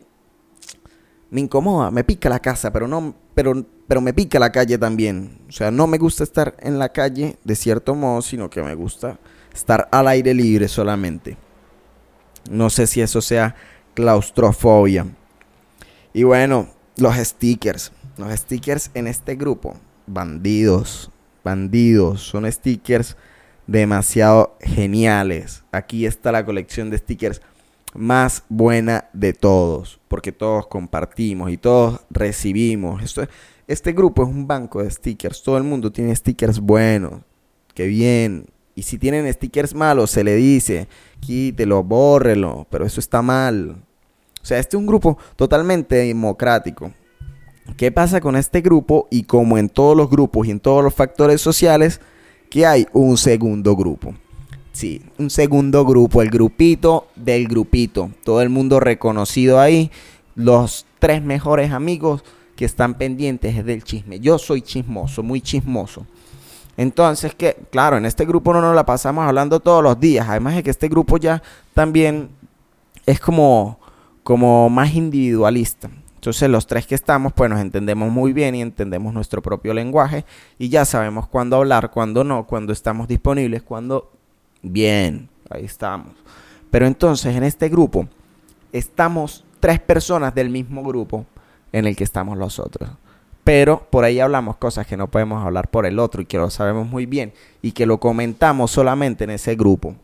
me 1.32 1.42
incomoda, 1.42 1.92
me 1.92 2.04
pica 2.04 2.30
la 2.30 2.40
casa, 2.40 2.72
pero 2.72 2.88
no 2.88 3.14
pero 3.36 3.66
pero 3.88 4.02
me 4.02 4.14
pica 4.14 4.38
la 4.40 4.52
calle 4.52 4.78
también. 4.78 5.40
O 5.50 5.52
sea, 5.52 5.72
no 5.72 5.88
me 5.88 5.98
gusta 5.98 6.24
estar 6.24 6.56
en 6.60 6.78
la 6.78 6.90
calle 6.90 7.38
de 7.44 7.56
cierto 7.56 7.96
modo, 7.96 8.22
sino 8.22 8.50
que 8.50 8.62
me 8.62 8.76
gusta 8.76 9.18
estar 9.54 9.88
al 9.92 10.08
aire 10.08 10.34
libre 10.34 10.68
solamente. 10.68 11.38
No 12.50 12.70
sé 12.70 12.86
si 12.88 13.02
eso 13.02 13.22
sea 13.22 13.56
claustrofobia. 13.96 15.08
Y 16.14 16.24
bueno, 16.24 16.68
los 16.98 17.16
stickers, 17.16 17.92
los 18.18 18.32
stickers 18.34 18.92
en 18.94 19.08
este 19.08 19.36
grupo, 19.36 19.76
bandidos, 20.08 21.12
bandidos, 21.44 22.22
son 22.22 22.52
stickers 22.52 23.16
demasiado 23.68 24.58
geniales. 24.60 25.64
Aquí 25.72 26.06
está 26.06 26.32
la 26.32 26.44
colección 26.46 26.90
de 26.90 26.98
stickers 26.98 27.42
más 27.94 28.44
buena 28.50 29.10
de 29.14 29.34
todos, 29.34 30.00
porque 30.08 30.32
todos 30.32 30.68
compartimos 30.68 31.52
y 31.52 31.58
todos 31.58 32.02
recibimos. 32.10 33.04
Esto, 33.04 33.28
este 33.68 33.94
grupo 33.94 34.24
es 34.24 34.30
un 34.30 34.48
banco 34.48 34.82
de 34.82 34.90
stickers, 34.90 35.44
todo 35.44 35.58
el 35.58 35.64
mundo 35.64 35.92
tiene 35.92 36.16
stickers 36.16 36.60
buenos, 36.60 37.22
que 37.74 37.86
bien, 37.88 38.48
Y 38.80 38.84
si 38.84 38.98
tienen 38.98 39.32
stickers 39.34 39.76
malos, 39.76 40.10
se 40.10 40.24
le 40.24 40.36
dice, 40.38 40.88
quítelo, 41.20 41.84
bórrelo, 41.84 42.66
pero 42.72 42.86
eso 42.86 43.02
está 43.02 43.22
mal. 43.22 43.84
O 44.50 44.52
sea, 44.52 44.58
este 44.58 44.78
es 44.78 44.80
un 44.80 44.88
grupo 44.88 45.16
totalmente 45.36 45.96
democrático. 45.96 46.92
¿Qué 47.78 47.92
pasa 47.92 48.20
con 48.20 48.36
este 48.36 48.62
grupo? 48.62 49.08
Y 49.12 49.26
como 49.26 49.60
en 49.60 49.70
todos 49.70 49.96
los 49.96 50.10
grupos 50.10 50.48
y 50.48 50.50
en 50.50 50.60
todos 50.60 50.84
los 50.84 50.92
factores 50.92 51.40
sociales, 51.40 52.02
que 52.50 52.66
hay 52.66 52.88
un 52.92 53.16
segundo 53.18 53.76
grupo. 53.76 54.16
Sí, 54.72 55.04
un 55.20 55.30
segundo 55.30 55.86
grupo, 55.86 56.24
el 56.24 56.32
grupito 56.32 57.10
del 57.16 57.48
grupito. 57.48 58.10
Todo 58.24 58.42
el 58.42 58.50
mundo 58.50 58.80
reconocido 58.80 59.60
ahí. 59.60 59.92
Los 60.34 60.88
tres 60.98 61.22
mejores 61.22 61.72
amigos 61.72 62.24
que 62.56 62.66
están 62.66 62.96
pendientes 62.96 63.64
del 63.64 63.84
chisme. 63.84 64.20
Yo 64.20 64.40
soy 64.40 64.64
chismoso, 64.64 65.22
muy 65.22 65.42
chismoso. 65.42 66.08
Entonces, 66.76 67.36
que, 67.36 67.56
claro, 67.70 67.98
en 67.98 68.08
este 68.08 68.26
grupo 68.26 68.52
no 68.52 68.62
nos 68.62 68.74
la 68.74 68.88
pasamos 68.88 69.28
hablando 69.28 69.60
todos 69.60 69.84
los 69.84 70.00
días. 70.00 70.28
Además 70.28 70.56
de 70.56 70.64
que 70.64 70.72
este 70.72 70.88
grupo 70.88 71.18
ya 71.18 71.44
también 71.76 72.30
es 73.06 73.20
como, 73.20 73.79
como 74.24 74.70
más 74.70 74.94
individualista. 74.94 75.90
Entonces 76.16 76.50
los 76.50 76.68
tres 76.68 76.86
que 76.86 76.96
estamos, 76.96 77.32
pues 77.32 77.50
nos 77.50 77.62
entendemos 77.62 78.12
muy 78.12 78.34
bien 78.34 78.54
y 78.54 78.62
entendemos 78.62 79.14
nuestro 79.14 79.42
propio 79.42 79.74
lenguaje 79.74 80.26
y 80.58 80.68
ya 80.68 80.84
sabemos 80.84 81.28
cuándo 81.28 81.56
hablar, 81.56 81.92
cuándo 81.92 82.26
no, 82.26 82.46
cuándo 82.46 82.74
estamos 82.74 83.08
disponibles, 83.08 83.64
cuándo... 83.64 84.12
Bien, 84.62 85.30
ahí 85.50 85.64
estamos. 85.64 86.10
Pero 86.70 86.88
entonces 86.88 87.36
en 87.36 87.44
este 87.44 87.70
grupo 87.70 88.10
estamos 88.74 89.46
tres 89.62 89.80
personas 89.80 90.36
del 90.36 90.50
mismo 90.50 90.84
grupo 90.84 91.26
en 91.72 91.88
el 91.88 91.96
que 91.96 92.04
estamos 92.04 92.38
los 92.38 92.60
otros. 92.60 92.90
Pero 93.44 93.88
por 93.90 94.04
ahí 94.04 94.20
hablamos 94.20 94.58
cosas 94.58 94.86
que 94.86 94.98
no 94.98 95.08
podemos 95.08 95.44
hablar 95.44 95.70
por 95.70 95.86
el 95.86 95.98
otro 96.00 96.22
y 96.22 96.26
que 96.26 96.38
lo 96.38 96.50
sabemos 96.50 96.88
muy 96.88 97.06
bien 97.06 97.34
y 97.62 97.72
que 97.72 97.86
lo 97.86 98.00
comentamos 98.00 98.72
solamente 98.72 99.24
en 99.24 99.30
ese 99.32 99.56
grupo. 99.56 99.96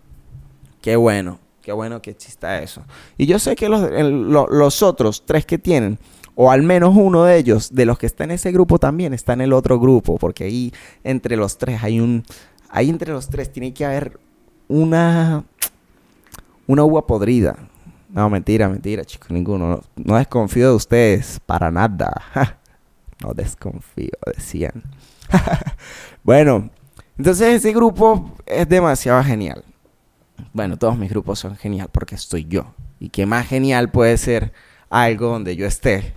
Qué 0.81 0.95
bueno, 0.95 1.39
qué 1.65 1.71
bueno 1.71 1.99
que 1.99 2.11
exista 2.11 2.61
eso. 2.61 2.83
Y 3.17 3.25
yo 3.25 3.39
sé 3.39 3.55
que 3.55 3.67
los, 3.67 4.83
otros 4.83 5.23
tres 5.25 5.47
que 5.47 5.57
tienen, 5.57 5.97
o 6.35 6.51
al 6.51 6.61
menos 6.61 6.93
uno 6.95 7.23
de 7.23 7.37
ellos, 7.37 7.73
de 7.73 7.87
los 7.87 7.97
que 7.97 8.05
está 8.05 8.23
en 8.23 8.31
ese 8.31 8.51
grupo 8.51 8.77
también 8.77 9.15
está 9.15 9.33
en 9.33 9.41
el 9.41 9.51
otro 9.51 9.79
grupo, 9.79 10.19
porque 10.19 10.43
ahí 10.43 10.71
entre 11.03 11.35
los 11.35 11.57
tres 11.57 11.81
hay 11.81 11.99
un, 11.99 12.23
ahí 12.69 12.87
entre 12.87 13.11
los 13.11 13.29
tres 13.29 13.51
tiene 13.51 13.73
que 13.73 13.83
haber 13.83 14.19
una, 14.67 15.43
una 16.67 16.83
uva 16.83 17.07
podrida. 17.07 17.57
No, 18.09 18.29
mentira, 18.29 18.69
mentira, 18.69 19.03
chicos, 19.03 19.31
ninguno. 19.31 19.81
No, 19.95 20.17
desconfío 20.17 20.69
de 20.69 20.75
ustedes, 20.75 21.39
para 21.47 21.71
nada. 21.71 22.13
no 23.23 23.33
desconfío, 23.33 24.13
decían. 24.37 24.83
bueno, 26.23 26.69
entonces 27.17 27.55
ese 27.55 27.73
grupo 27.73 28.35
es 28.45 28.69
demasiado 28.69 29.23
genial. 29.23 29.63
Bueno, 30.53 30.77
todos 30.77 30.97
mis 30.97 31.09
grupos 31.09 31.39
son 31.39 31.55
genial 31.55 31.89
porque 31.91 32.15
estoy 32.15 32.45
yo. 32.45 32.73
Y 32.99 33.09
qué 33.09 33.25
más 33.25 33.47
genial 33.47 33.91
puede 33.91 34.17
ser 34.17 34.53
algo 34.89 35.29
donde 35.29 35.55
yo 35.55 35.65
esté 35.65 36.13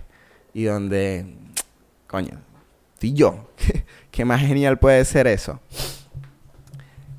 y 0.53 0.63
donde, 0.63 1.35
coño, 2.07 2.39
estoy 2.93 3.13
yo. 3.13 3.49
¿Qué 4.11 4.25
más 4.25 4.41
genial 4.41 4.79
puede 4.79 5.03
ser 5.05 5.27
eso? 5.27 5.59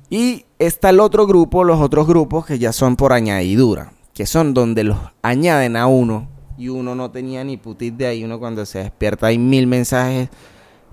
Y 0.09 0.45
está 0.59 0.89
el 0.89 0.99
otro 0.99 1.25
grupo, 1.25 1.63
los 1.63 1.79
otros 1.79 2.05
grupos 2.05 2.45
que 2.45 2.59
ya 2.59 2.73
son 2.73 2.95
por 2.95 3.13
añadidura, 3.13 3.93
que 4.13 4.25
son 4.25 4.53
donde 4.53 4.83
los 4.83 4.97
añaden 5.21 5.77
a 5.77 5.87
uno 5.87 6.27
y 6.57 6.67
uno 6.67 6.95
no 6.95 7.11
tenía 7.11 7.43
ni 7.43 7.57
putit 7.57 7.95
de 7.95 8.07
ahí, 8.07 8.23
uno 8.23 8.37
cuando 8.37 8.65
se 8.65 8.79
despierta 8.79 9.27
hay 9.27 9.37
mil 9.37 9.67
mensajes 9.67 10.29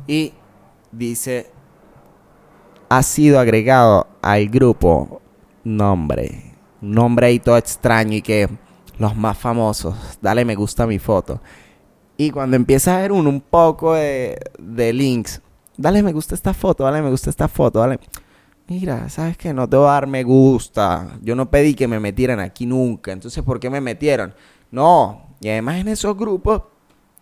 y 0.07 0.33
dice, 0.93 1.51
ha 2.89 3.03
sido 3.03 3.41
agregado 3.41 4.07
al 4.23 4.49
grupo 4.49 5.21
nombre, 5.65 6.55
un 6.83 6.93
nombre 6.93 7.27
ahí 7.27 7.39
todo 7.39 7.57
extraño 7.57 8.17
y 8.17 8.23
que 8.23 8.49
los 8.99 9.17
más 9.17 9.39
famosos, 9.39 10.19
dale 10.21 10.45
me 10.45 10.55
gusta 10.55 10.85
a 10.85 10.87
mi 10.87 10.99
foto. 10.99 11.41
Y 12.17 12.31
cuando 12.31 12.57
empieza 12.57 12.97
a 12.97 13.01
ver 13.01 13.13
un 13.13 13.41
poco 13.41 13.95
de, 13.95 14.39
de 14.59 14.93
links, 14.93 15.41
dale 15.77 16.03
me 16.03 16.13
gusta 16.13 16.35
esta 16.35 16.53
foto, 16.53 16.85
dale 16.85 17.01
me 17.01 17.11
gusta 17.11 17.31
esta 17.31 17.49
foto, 17.49 17.79
dale. 17.79 18.01
Mira, 18.67 19.09
¿sabes 19.09 19.39
qué? 19.39 19.55
No 19.55 19.67
te 19.69 19.77
voy 19.77 19.89
a 19.89 19.93
dar 19.93 20.07
me 20.07 20.23
gusta. 20.25 21.19
Yo 21.23 21.35
no 21.35 21.51
pedí 21.51 21.75
que 21.75 21.89
me 21.89 21.99
metieran 22.01 22.39
aquí 22.39 22.67
nunca. 22.67 23.13
Entonces, 23.13 23.43
¿por 23.43 23.59
qué 23.59 23.71
me 23.71 23.81
metieron? 23.81 24.35
No. 24.71 25.23
Y 25.41 25.49
además 25.49 25.77
en 25.77 25.89
esos 25.89 26.15
grupos, 26.17 26.63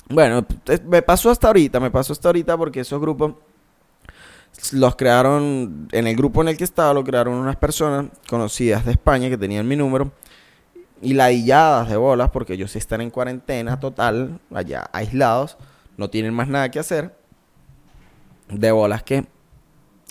bueno, 0.09 0.44
me 0.88 1.03
pasó 1.03 1.31
hasta 1.31 1.46
ahorita, 1.49 1.79
me 1.79 1.90
pasó 1.90 2.12
hasta 2.12 2.29
ahorita 2.29 2.57
porque 2.57 2.81
esos 2.81 3.01
grupos 3.01 3.35
los 4.72 4.96
crearon, 4.96 5.88
en 5.92 6.06
el 6.06 6.16
grupo 6.16 6.42
en 6.42 6.48
el 6.48 6.56
que 6.56 6.64
estaba, 6.64 6.94
lo 6.94 7.04
crearon 7.04 7.34
unas 7.34 7.56
personas 7.56 8.06
conocidas 8.28 8.84
de 8.84 8.92
España 8.92 9.28
que 9.28 9.38
tenían 9.38 9.66
mi 9.68 9.76
número 9.76 10.12
y 11.02 11.14
ladilladas 11.14 11.88
de 11.88 11.96
bolas 11.96 12.30
porque 12.30 12.54
ellos 12.54 12.74
están 12.76 13.00
en 13.00 13.10
cuarentena 13.10 13.78
total, 13.78 14.40
allá 14.52 14.88
aislados, 14.92 15.56
no 15.96 16.10
tienen 16.10 16.34
más 16.34 16.48
nada 16.48 16.70
que 16.70 16.78
hacer. 16.78 17.16
De 18.48 18.70
bolas 18.70 19.02
que 19.02 19.26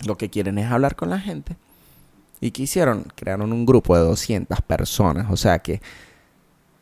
lo 0.04 0.16
que 0.16 0.30
quieren 0.30 0.58
es 0.58 0.70
hablar 0.70 0.94
con 0.94 1.10
la 1.10 1.18
gente. 1.18 1.56
¿Y 2.40 2.50
qué 2.50 2.64
hicieron? 2.64 3.04
Crearon 3.14 3.52
un 3.52 3.64
grupo 3.64 3.96
de 3.96 4.02
200 4.02 4.60
personas. 4.60 5.26
O 5.30 5.36
sea 5.36 5.58
que 5.58 5.80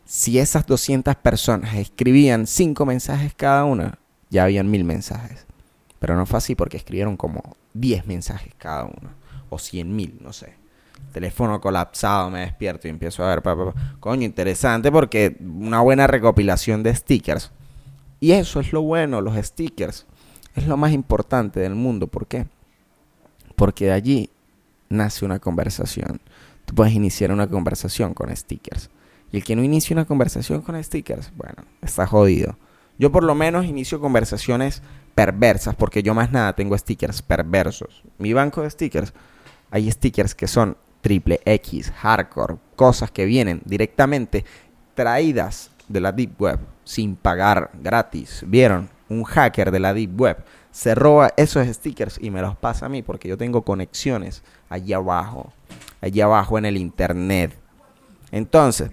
si 0.04 0.38
esas 0.38 0.66
200 0.66 1.14
personas 1.16 1.74
escribían 1.74 2.46
5 2.46 2.84
mensajes 2.84 3.34
cada 3.34 3.64
una, 3.64 3.98
ya 4.30 4.44
habían 4.44 4.70
mil 4.70 4.84
mensajes. 4.84 5.46
Pero 6.04 6.16
no 6.16 6.26
fue 6.26 6.36
así 6.36 6.54
porque 6.54 6.76
escribieron 6.76 7.16
como 7.16 7.56
10 7.72 8.06
mensajes 8.06 8.52
cada 8.58 8.84
uno. 8.84 9.08
O 9.48 9.58
100 9.58 9.96
mil, 9.96 10.18
no 10.20 10.34
sé. 10.34 10.52
Teléfono 11.14 11.62
colapsado, 11.62 12.28
me 12.28 12.40
despierto 12.40 12.86
y 12.86 12.90
empiezo 12.90 13.24
a 13.24 13.34
ver. 13.34 13.42
Coño, 14.00 14.22
interesante 14.22 14.92
porque 14.92 15.34
una 15.40 15.80
buena 15.80 16.06
recopilación 16.06 16.82
de 16.82 16.94
stickers. 16.94 17.52
Y 18.20 18.32
eso 18.32 18.60
es 18.60 18.74
lo 18.74 18.82
bueno, 18.82 19.22
los 19.22 19.34
stickers. 19.46 20.04
Es 20.54 20.66
lo 20.66 20.76
más 20.76 20.92
importante 20.92 21.60
del 21.60 21.74
mundo. 21.74 22.06
¿Por 22.06 22.26
qué? 22.26 22.48
Porque 23.56 23.86
de 23.86 23.92
allí 23.92 24.30
nace 24.90 25.24
una 25.24 25.38
conversación. 25.38 26.20
Tú 26.66 26.74
puedes 26.74 26.92
iniciar 26.92 27.32
una 27.32 27.46
conversación 27.46 28.12
con 28.12 28.36
stickers. 28.36 28.90
Y 29.32 29.38
el 29.38 29.44
que 29.44 29.56
no 29.56 29.62
inicie 29.62 29.94
una 29.94 30.04
conversación 30.04 30.60
con 30.60 30.84
stickers, 30.84 31.32
bueno, 31.34 31.64
está 31.80 32.06
jodido. 32.06 32.58
Yo 32.98 33.10
por 33.10 33.24
lo 33.24 33.34
menos 33.34 33.64
inicio 33.64 34.00
conversaciones 34.00 34.82
perversas, 35.14 35.74
porque 35.74 36.02
yo 36.02 36.14
más 36.14 36.32
nada 36.32 36.54
tengo 36.54 36.76
stickers 36.76 37.22
perversos. 37.22 38.02
Mi 38.18 38.32
banco 38.32 38.62
de 38.62 38.70
stickers, 38.70 39.12
hay 39.70 39.90
stickers 39.90 40.34
que 40.34 40.46
son 40.46 40.76
triple 41.00 41.40
X, 41.44 41.92
hardcore, 41.92 42.56
cosas 42.76 43.10
que 43.10 43.24
vienen 43.24 43.60
directamente 43.64 44.44
traídas 44.94 45.70
de 45.88 46.00
la 46.00 46.12
Deep 46.12 46.40
Web 46.40 46.60
sin 46.84 47.16
pagar 47.16 47.70
gratis. 47.74 48.44
¿Vieron? 48.46 48.88
Un 49.08 49.24
hacker 49.24 49.70
de 49.70 49.80
la 49.80 49.92
Deep 49.92 50.18
Web 50.18 50.44
se 50.70 50.94
roba 50.94 51.32
esos 51.36 51.68
stickers 51.68 52.18
y 52.20 52.30
me 52.30 52.42
los 52.42 52.56
pasa 52.56 52.86
a 52.86 52.88
mí 52.88 53.02
porque 53.02 53.28
yo 53.28 53.38
tengo 53.38 53.62
conexiones 53.62 54.42
allí 54.68 54.92
abajo, 54.92 55.52
allí 56.00 56.20
abajo 56.20 56.58
en 56.58 56.64
el 56.64 56.76
internet. 56.76 57.56
Entonces, 58.32 58.90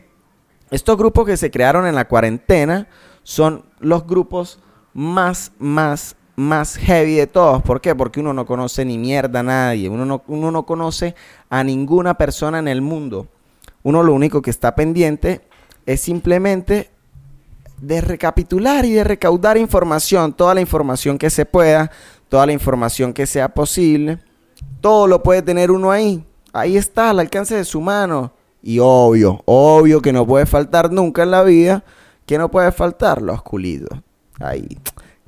estos 0.69 0.95
grupos 0.95 1.25
que 1.25 1.37
se 1.37 1.49
crearon 1.49 1.87
en 1.87 1.95
la 1.95 2.07
cuarentena 2.07 2.87
son 3.23 3.65
los 3.79 4.05
grupos 4.05 4.59
más, 4.93 5.51
más, 5.59 6.15
más 6.35 6.75
heavy 6.77 7.15
de 7.15 7.27
todos. 7.27 7.61
¿Por 7.63 7.81
qué? 7.81 7.95
Porque 7.95 8.19
uno 8.19 8.33
no 8.33 8.45
conoce 8.45 8.85
ni 8.85 8.97
mierda 8.97 9.39
a 9.39 9.43
nadie. 9.43 9.89
Uno 9.89 10.05
no, 10.05 10.23
uno 10.27 10.51
no 10.51 10.65
conoce 10.65 11.15
a 11.49 11.63
ninguna 11.63 12.15
persona 12.15 12.59
en 12.59 12.67
el 12.67 12.81
mundo. 12.81 13.27
Uno 13.83 14.03
lo 14.03 14.13
único 14.13 14.41
que 14.41 14.49
está 14.49 14.75
pendiente 14.75 15.41
es 15.85 16.01
simplemente 16.01 16.89
de 17.79 18.01
recapitular 18.01 18.85
y 18.85 18.91
de 18.91 19.03
recaudar 19.03 19.57
información, 19.57 20.33
toda 20.33 20.53
la 20.53 20.61
información 20.61 21.17
que 21.17 21.31
se 21.31 21.45
pueda, 21.45 21.89
toda 22.29 22.45
la 22.45 22.53
información 22.53 23.13
que 23.13 23.25
sea 23.25 23.49
posible. 23.49 24.19
Todo 24.81 25.07
lo 25.07 25.23
puede 25.23 25.41
tener 25.41 25.71
uno 25.71 25.91
ahí. 25.91 26.23
Ahí 26.53 26.77
está, 26.77 27.09
al 27.09 27.19
alcance 27.19 27.55
de 27.55 27.65
su 27.65 27.81
mano. 27.81 28.33
Y 28.61 28.77
obvio, 28.79 29.41
obvio 29.45 30.01
que 30.01 30.13
no 30.13 30.27
puede 30.27 30.45
faltar 30.45 30.91
nunca 30.91 31.23
en 31.23 31.31
la 31.31 31.43
vida 31.43 31.83
¿Qué 32.31 32.37
no 32.37 32.49
puede 32.49 32.71
faltar? 32.71 33.21
Los 33.21 33.41
culitos. 33.41 33.99
Ahí. 34.41 34.77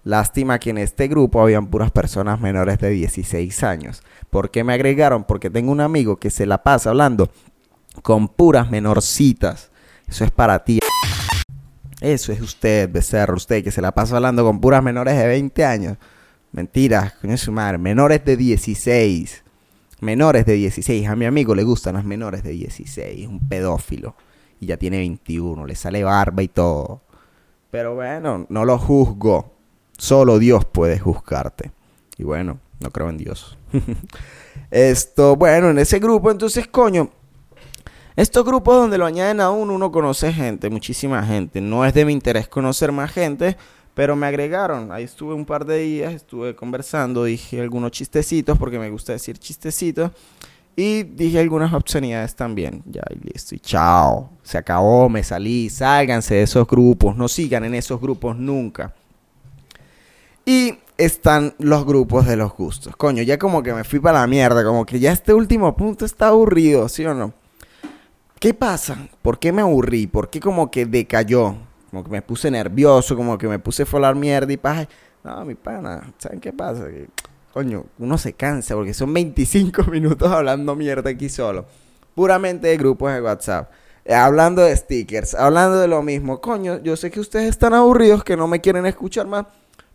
Lástima 0.03 0.59
que 0.59 0.71
en 0.71 0.77
este 0.77 1.07
grupo 1.07 1.41
habían 1.41 1.67
puras 1.67 1.91
personas 1.91 2.41
menores 2.41 2.77
de 2.79 2.89
16 2.89 3.63
años. 3.63 4.03
¿Por 4.29 4.51
qué 4.51 4.63
me 4.63 4.73
agregaron? 4.73 5.23
Porque 5.23 5.49
tengo 5.49 5.71
un 5.71 5.79
amigo 5.79 6.17
que 6.17 6.29
se 6.29 6.45
la 6.45 6.61
pasa 6.61 6.89
hablando 6.89 7.29
con 8.01 8.27
puras 8.27 8.69
menorcitas. 8.69 9.71
Eso 10.07 10.25
es 10.25 10.31
para 10.31 10.63
ti. 10.63 10.79
Eso 12.01 12.33
es 12.33 12.41
usted, 12.41 12.91
becerro, 12.91 13.35
usted 13.35 13.63
que 13.63 13.71
se 13.71 13.81
la 13.81 13.93
pasa 13.93 14.17
hablando 14.17 14.43
con 14.43 14.59
puras 14.59 14.83
menores 14.83 15.17
de 15.17 15.25
20 15.25 15.63
años. 15.63 15.97
Mentira, 16.51 17.13
coño 17.21 17.37
su 17.37 17.53
madre. 17.53 17.77
Menores 17.77 18.25
de 18.25 18.35
16. 18.35 19.43
Menores 20.01 20.45
de 20.45 20.53
16. 20.53 21.07
A 21.07 21.15
mi 21.15 21.25
amigo 21.25 21.55
le 21.55 21.63
gustan 21.63 21.95
las 21.95 22.03
menores 22.03 22.43
de 22.43 22.51
16. 22.51 23.25
Un 23.27 23.47
pedófilo 23.47 24.15
y 24.59 24.65
ya 24.65 24.77
tiene 24.77 24.97
21, 24.97 25.65
le 25.65 25.75
sale 25.75 26.03
barba 26.03 26.43
y 26.43 26.47
todo. 26.47 27.01
Pero 27.73 27.95
bueno, 27.95 28.45
no 28.49 28.65
lo 28.65 28.77
juzgo. 28.77 29.55
Solo 29.97 30.37
Dios 30.37 30.63
puede 30.63 30.99
juzgarte. 30.99 31.71
Y 32.19 32.23
bueno, 32.23 32.59
No 32.79 32.91
creo 32.91 33.09
en 33.09 33.17
Dios. 33.17 33.57
Esto, 34.69 35.35
bueno, 35.35 35.71
en 35.71 35.79
ese 35.79 35.97
grupo, 35.97 36.29
entonces, 36.29 36.67
coño, 36.67 37.09
estos 38.15 38.45
grupos 38.45 38.75
donde 38.75 38.99
lo 38.99 39.07
añaden 39.07 39.41
a 39.41 39.49
uno, 39.49 39.73
uno 39.73 39.91
conoce 39.91 40.31
gente, 40.31 40.69
muchísima 40.69 41.25
gente. 41.25 41.61
No 41.61 41.83
es 41.83 41.95
de 41.95 42.05
mi 42.05 42.13
interés 42.13 42.47
conocer 42.47 42.91
más 42.91 43.11
gente, 43.11 43.57
pero 43.95 44.15
me 44.15 44.27
agregaron. 44.27 44.91
Ahí 44.91 45.05
estuve 45.05 45.33
un 45.33 45.45
par 45.45 45.65
de 45.65 45.79
días, 45.79 46.13
estuve 46.13 46.55
conversando, 46.55 47.23
dije 47.23 47.59
algunos 47.59 47.89
chistecitos, 47.89 48.55
porque 48.55 48.77
me 48.77 48.91
gusta 48.91 49.13
decir 49.13 49.39
chistecitos. 49.39 50.11
Y 50.75 51.03
dije 51.03 51.39
algunas 51.39 51.73
obscenidades 51.73 52.35
también. 52.35 52.81
Ya, 52.85 53.03
y 53.11 53.31
listo. 53.31 53.55
Chao. 53.57 54.31
Se 54.41 54.57
acabó, 54.57 55.07
me 55.09 55.23
salí. 55.23 55.69
Sálganse 55.69 56.35
de 56.35 56.43
esos 56.43 56.67
grupos. 56.67 57.15
No 57.15 57.27
sigan 57.27 57.63
en 57.63 57.75
esos 57.75 58.01
grupos 58.01 58.35
nunca. 58.35 58.93
Y 60.45 60.79
están 60.97 61.53
los 61.59 61.85
grupos 61.85 62.25
de 62.25 62.35
los 62.35 62.53
gustos. 62.53 62.95
Coño, 62.95 63.23
ya 63.23 63.37
como 63.37 63.61
que 63.61 63.73
me 63.73 63.83
fui 63.83 63.99
para 63.99 64.21
la 64.21 64.27
mierda. 64.27 64.63
Como 64.63 64.85
que 64.85 64.99
ya 64.99 65.11
este 65.11 65.33
último 65.33 65.75
punto 65.75 66.05
está 66.05 66.29
aburrido, 66.29 66.89
¿sí 66.89 67.05
o 67.05 67.13
no? 67.13 67.33
¿Qué 68.39 68.53
pasa? 68.53 68.97
¿Por 69.21 69.39
qué 69.39 69.51
me 69.51 69.61
aburrí? 69.61 70.07
¿Por 70.07 70.29
qué 70.29 70.39
como 70.39 70.69
que 70.69 70.85
decayó? 70.85 71.55
Como 71.89 72.03
que 72.03 72.09
me 72.09 72.21
puse 72.21 72.49
nervioso, 72.51 73.15
como 73.15 73.37
que 73.37 73.47
me 73.47 73.59
puse 73.59 73.83
a 73.83 73.85
folar 73.85 74.15
mierda 74.15 74.51
y 74.51 74.57
paja. 74.57 74.87
No, 75.23 75.45
mi 75.45 75.55
pana, 75.55 76.11
¿saben 76.17 76.41
qué 76.41 76.51
pasa? 76.51 76.87
Coño, 77.53 77.85
uno 77.99 78.17
se 78.17 78.33
cansa 78.33 78.75
porque 78.75 78.93
son 78.93 79.13
25 79.13 79.83
minutos 79.91 80.31
hablando 80.31 80.75
mierda 80.75 81.11
aquí 81.11 81.29
solo. 81.29 81.65
Puramente 82.15 82.67
de 82.67 82.77
grupos 82.77 83.13
de 83.13 83.21
WhatsApp. 83.21 83.71
Eh, 84.05 84.13
hablando 84.13 84.61
de 84.63 84.75
stickers, 84.75 85.35
hablando 85.35 85.79
de 85.79 85.87
lo 85.87 86.01
mismo. 86.01 86.41
Coño, 86.41 86.81
yo 86.81 86.97
sé 86.97 87.11
que 87.11 87.19
ustedes 87.19 87.49
están 87.49 87.73
aburridos, 87.73 88.23
que 88.23 88.35
no 88.35 88.47
me 88.47 88.59
quieren 88.59 88.85
escuchar 88.85 89.27
más. 89.27 89.45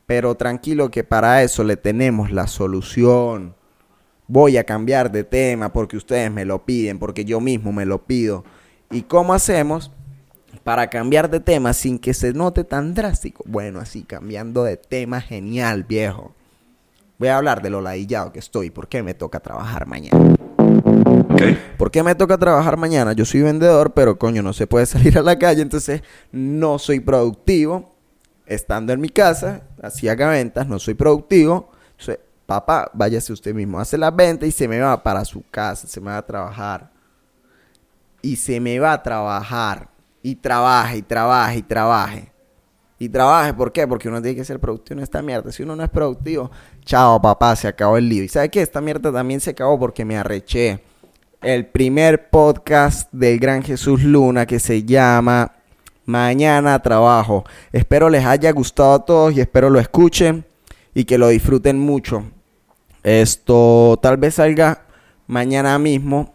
Pero 0.07 0.35
tranquilo 0.37 0.91
que 0.91 1.05
para 1.05 1.43
eso 1.43 1.65
le 1.65 1.77
tenemos 1.77 2.31
la 2.31 2.47
solución. 2.47 3.55
Voy 4.27 4.57
a 4.57 4.65
cambiar 4.65 5.11
de 5.11 5.25
tema 5.25 5.73
porque 5.73 5.97
ustedes 5.97 6.31
me 6.31 6.45
lo 6.45 6.65
piden, 6.65 6.99
porque 6.99 7.25
yo 7.25 7.41
mismo 7.41 7.73
me 7.73 7.85
lo 7.85 8.05
pido. 8.05 8.45
¿Y 8.91 9.03
cómo 9.03 9.35
hacemos? 9.35 9.91
para 10.65 10.91
cambiar 10.91 11.31
de 11.31 11.41
tema 11.41 11.73
sin 11.73 11.99
que 11.99 12.13
se 12.13 12.33
note 12.33 12.65
tan 12.65 12.93
drástico. 12.93 13.43
Bueno, 13.47 13.81
así, 13.81 14.03
cambiando 14.03 14.65
de 14.65 14.77
tema, 14.77 15.21
genial, 15.21 15.85
viejo. 15.85 16.35
Voy 17.19 17.29
a 17.29 17.37
hablar 17.37 17.63
de 17.63 17.71
lo 17.71 17.81
ladillado 17.81 18.31
que 18.31 18.39
estoy. 18.39 18.71
¿Por 18.71 18.87
qué 18.87 19.03
me 19.03 19.13
toca 19.13 19.41
trabajar 19.41 19.87
mañana? 19.87 20.37
Okay. 21.31 21.59
¿Por 21.77 21.91
qué 21.91 22.05
me 22.05 22.15
toca 22.15 22.39
trabajar 22.39 22.77
mañana? 22.77 23.13
Yo 23.13 23.25
soy 23.25 23.43
vendedor, 23.43 23.93
pero 23.93 24.17
coño, 24.19 24.41
no 24.41 24.53
se 24.53 24.69
puede 24.69 24.87
salir 24.87 25.19
a 25.19 25.23
la 25.23 25.37
calle, 25.37 25.63
entonces 25.63 26.03
no 26.31 26.79
soy 26.79 27.01
productivo. 27.01 27.97
Estando 28.47 28.93
en 28.93 29.01
mi 29.01 29.09
casa, 29.09 29.63
así 29.83 30.09
haga 30.09 30.29
ventas, 30.29 30.69
no 30.69 30.79
soy 30.79 30.95
productivo. 30.95 31.73
Entonces, 31.91 32.21
papá, 32.47 32.89
váyase 32.95 33.33
usted 33.33 33.53
mismo, 33.53 33.81
hace 33.81 33.99
las 33.99 34.15
ventas 34.15 34.49
y 34.49 34.53
se 34.53 34.69
me 34.69 34.79
va 34.79 35.03
para 35.03 35.25
su 35.25 35.43
casa, 35.51 35.89
se 35.89 36.01
me 36.01 36.13
va 36.13 36.19
a 36.19 36.27
trabajar. 36.27 36.91
Y 38.23 38.37
se 38.37 38.61
me 38.61 38.79
va 38.79 38.93
a 38.93 39.03
trabajar 39.03 39.89
y 40.23 40.37
trabaje 40.37 40.99
y 40.99 41.03
trabaje 41.03 41.59
y 41.59 41.63
trabaje. 41.63 42.38
Y 42.99 43.09
trabaje, 43.09 43.55
¿por 43.55 43.73
qué? 43.73 43.87
Porque 43.87 44.09
uno 44.09 44.21
tiene 44.21 44.37
que 44.37 44.45
ser 44.45 44.59
productivo 44.59 44.99
en 44.99 45.05
esta 45.05 45.23
mierda. 45.23 45.53
Si 45.53 45.63
uno 45.63 45.77
no 45.77 45.85
es 45.85 45.89
productivo, 45.89 46.51
chao 46.85 47.23
papá, 47.23 47.55
se 47.55 47.69
acabó 47.69 47.97
el 47.97 48.09
lío. 48.09 48.25
Y 48.25 48.29
¿sabe 48.29 48.49
qué? 48.49 48.61
Esta 48.61 48.81
mierda 48.81 49.13
también 49.13 49.41
se 49.41 49.51
acabó 49.51 49.79
porque 49.79 50.05
me 50.05 50.17
arreché. 50.17 50.81
El 51.41 51.67
primer 51.67 52.29
podcast 52.31 53.09
del 53.13 53.39
gran 53.39 53.63
Jesús 53.63 54.03
Luna 54.03 54.47
que 54.47 54.59
se 54.59 54.83
llama 54.83 55.53
Mañana 56.07 56.81
Trabajo. 56.81 57.45
Espero 57.71 58.11
les 58.11 58.25
haya 58.25 58.51
gustado 58.51 58.95
a 58.95 59.05
todos 59.05 59.35
y 59.35 59.41
espero 59.41 59.71
lo 59.71 59.79
escuchen 59.79 60.45
y 60.93 61.05
que 61.05 61.19
lo 61.19 61.29
disfruten 61.29 61.79
mucho. 61.79 62.25
Esto 63.05 63.99
tal 64.03 64.17
vez 64.17 64.35
salga 64.35 64.87
mañana 65.29 65.79
mismo 65.79 66.35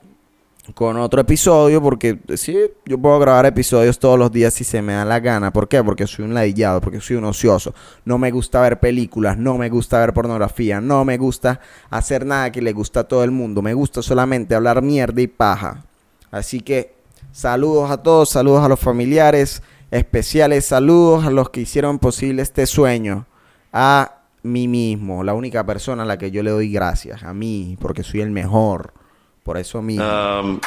con 0.73 0.95
otro 0.97 1.19
episodio, 1.19 1.81
porque 1.81 2.19
sí, 2.35 2.57
yo 2.85 2.97
puedo 2.97 3.19
grabar 3.19 3.45
episodios 3.45 3.99
todos 3.99 4.17
los 4.17 4.31
días 4.31 4.53
si 4.53 4.63
se 4.63 4.81
me 4.81 4.93
da 4.93 5.03
la 5.03 5.19
gana. 5.19 5.51
¿Por 5.51 5.67
qué? 5.67 5.83
Porque 5.83 6.07
soy 6.07 6.23
un 6.23 6.33
ladillado, 6.33 6.79
porque 6.79 7.01
soy 7.01 7.17
un 7.17 7.25
ocioso. 7.25 7.73
No 8.05 8.17
me 8.17 8.31
gusta 8.31 8.61
ver 8.61 8.79
películas, 8.79 9.37
no 9.37 9.57
me 9.57 9.69
gusta 9.69 9.99
ver 9.99 10.13
pornografía, 10.13 10.79
no 10.79 11.03
me 11.03 11.17
gusta 11.17 11.59
hacer 11.89 12.25
nada 12.25 12.51
que 12.51 12.61
le 12.61 12.71
gusta 12.71 13.01
a 13.01 13.03
todo 13.03 13.25
el 13.25 13.31
mundo. 13.31 13.61
Me 13.61 13.73
gusta 13.73 14.01
solamente 14.01 14.55
hablar 14.55 14.81
mierda 14.81 15.21
y 15.21 15.27
paja. 15.27 15.83
Así 16.31 16.61
que 16.61 16.95
saludos 17.33 17.91
a 17.91 17.97
todos, 17.97 18.29
saludos 18.29 18.63
a 18.63 18.69
los 18.69 18.79
familiares, 18.79 19.61
especiales 19.91 20.65
saludos 20.65 21.25
a 21.25 21.29
los 21.29 21.49
que 21.49 21.61
hicieron 21.61 21.99
posible 21.99 22.41
este 22.41 22.65
sueño. 22.65 23.25
A 23.73 24.21
mí 24.43 24.69
mismo, 24.69 25.23
la 25.25 25.33
única 25.33 25.65
persona 25.65 26.03
a 26.03 26.05
la 26.05 26.17
que 26.17 26.31
yo 26.31 26.41
le 26.41 26.51
doy 26.51 26.71
gracias, 26.71 27.23
a 27.23 27.33
mí, 27.33 27.77
porque 27.81 28.03
soy 28.03 28.21
el 28.21 28.31
mejor. 28.31 28.93
Por 29.43 29.57
eso 29.57 29.81
mismo. 29.81 30.05
Um, 30.05 30.59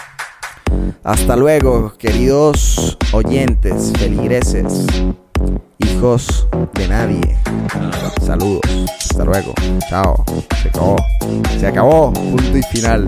Hasta 1.03 1.35
luego, 1.35 1.95
queridos 1.97 2.99
oyentes, 3.13 3.91
feligreses, 3.99 4.87
hijos 5.79 6.47
de 6.75 6.89
nadie. 6.89 7.39
Saludos. 8.21 8.61
Hasta 8.99 9.25
luego. 9.25 9.55
Chao. 9.89 10.25
Se 10.63 10.69
acabó. 10.69 10.97
Se 11.59 11.67
acabó. 11.67 12.13
Punto 12.13 12.59
y 12.59 12.63
final. 12.65 13.07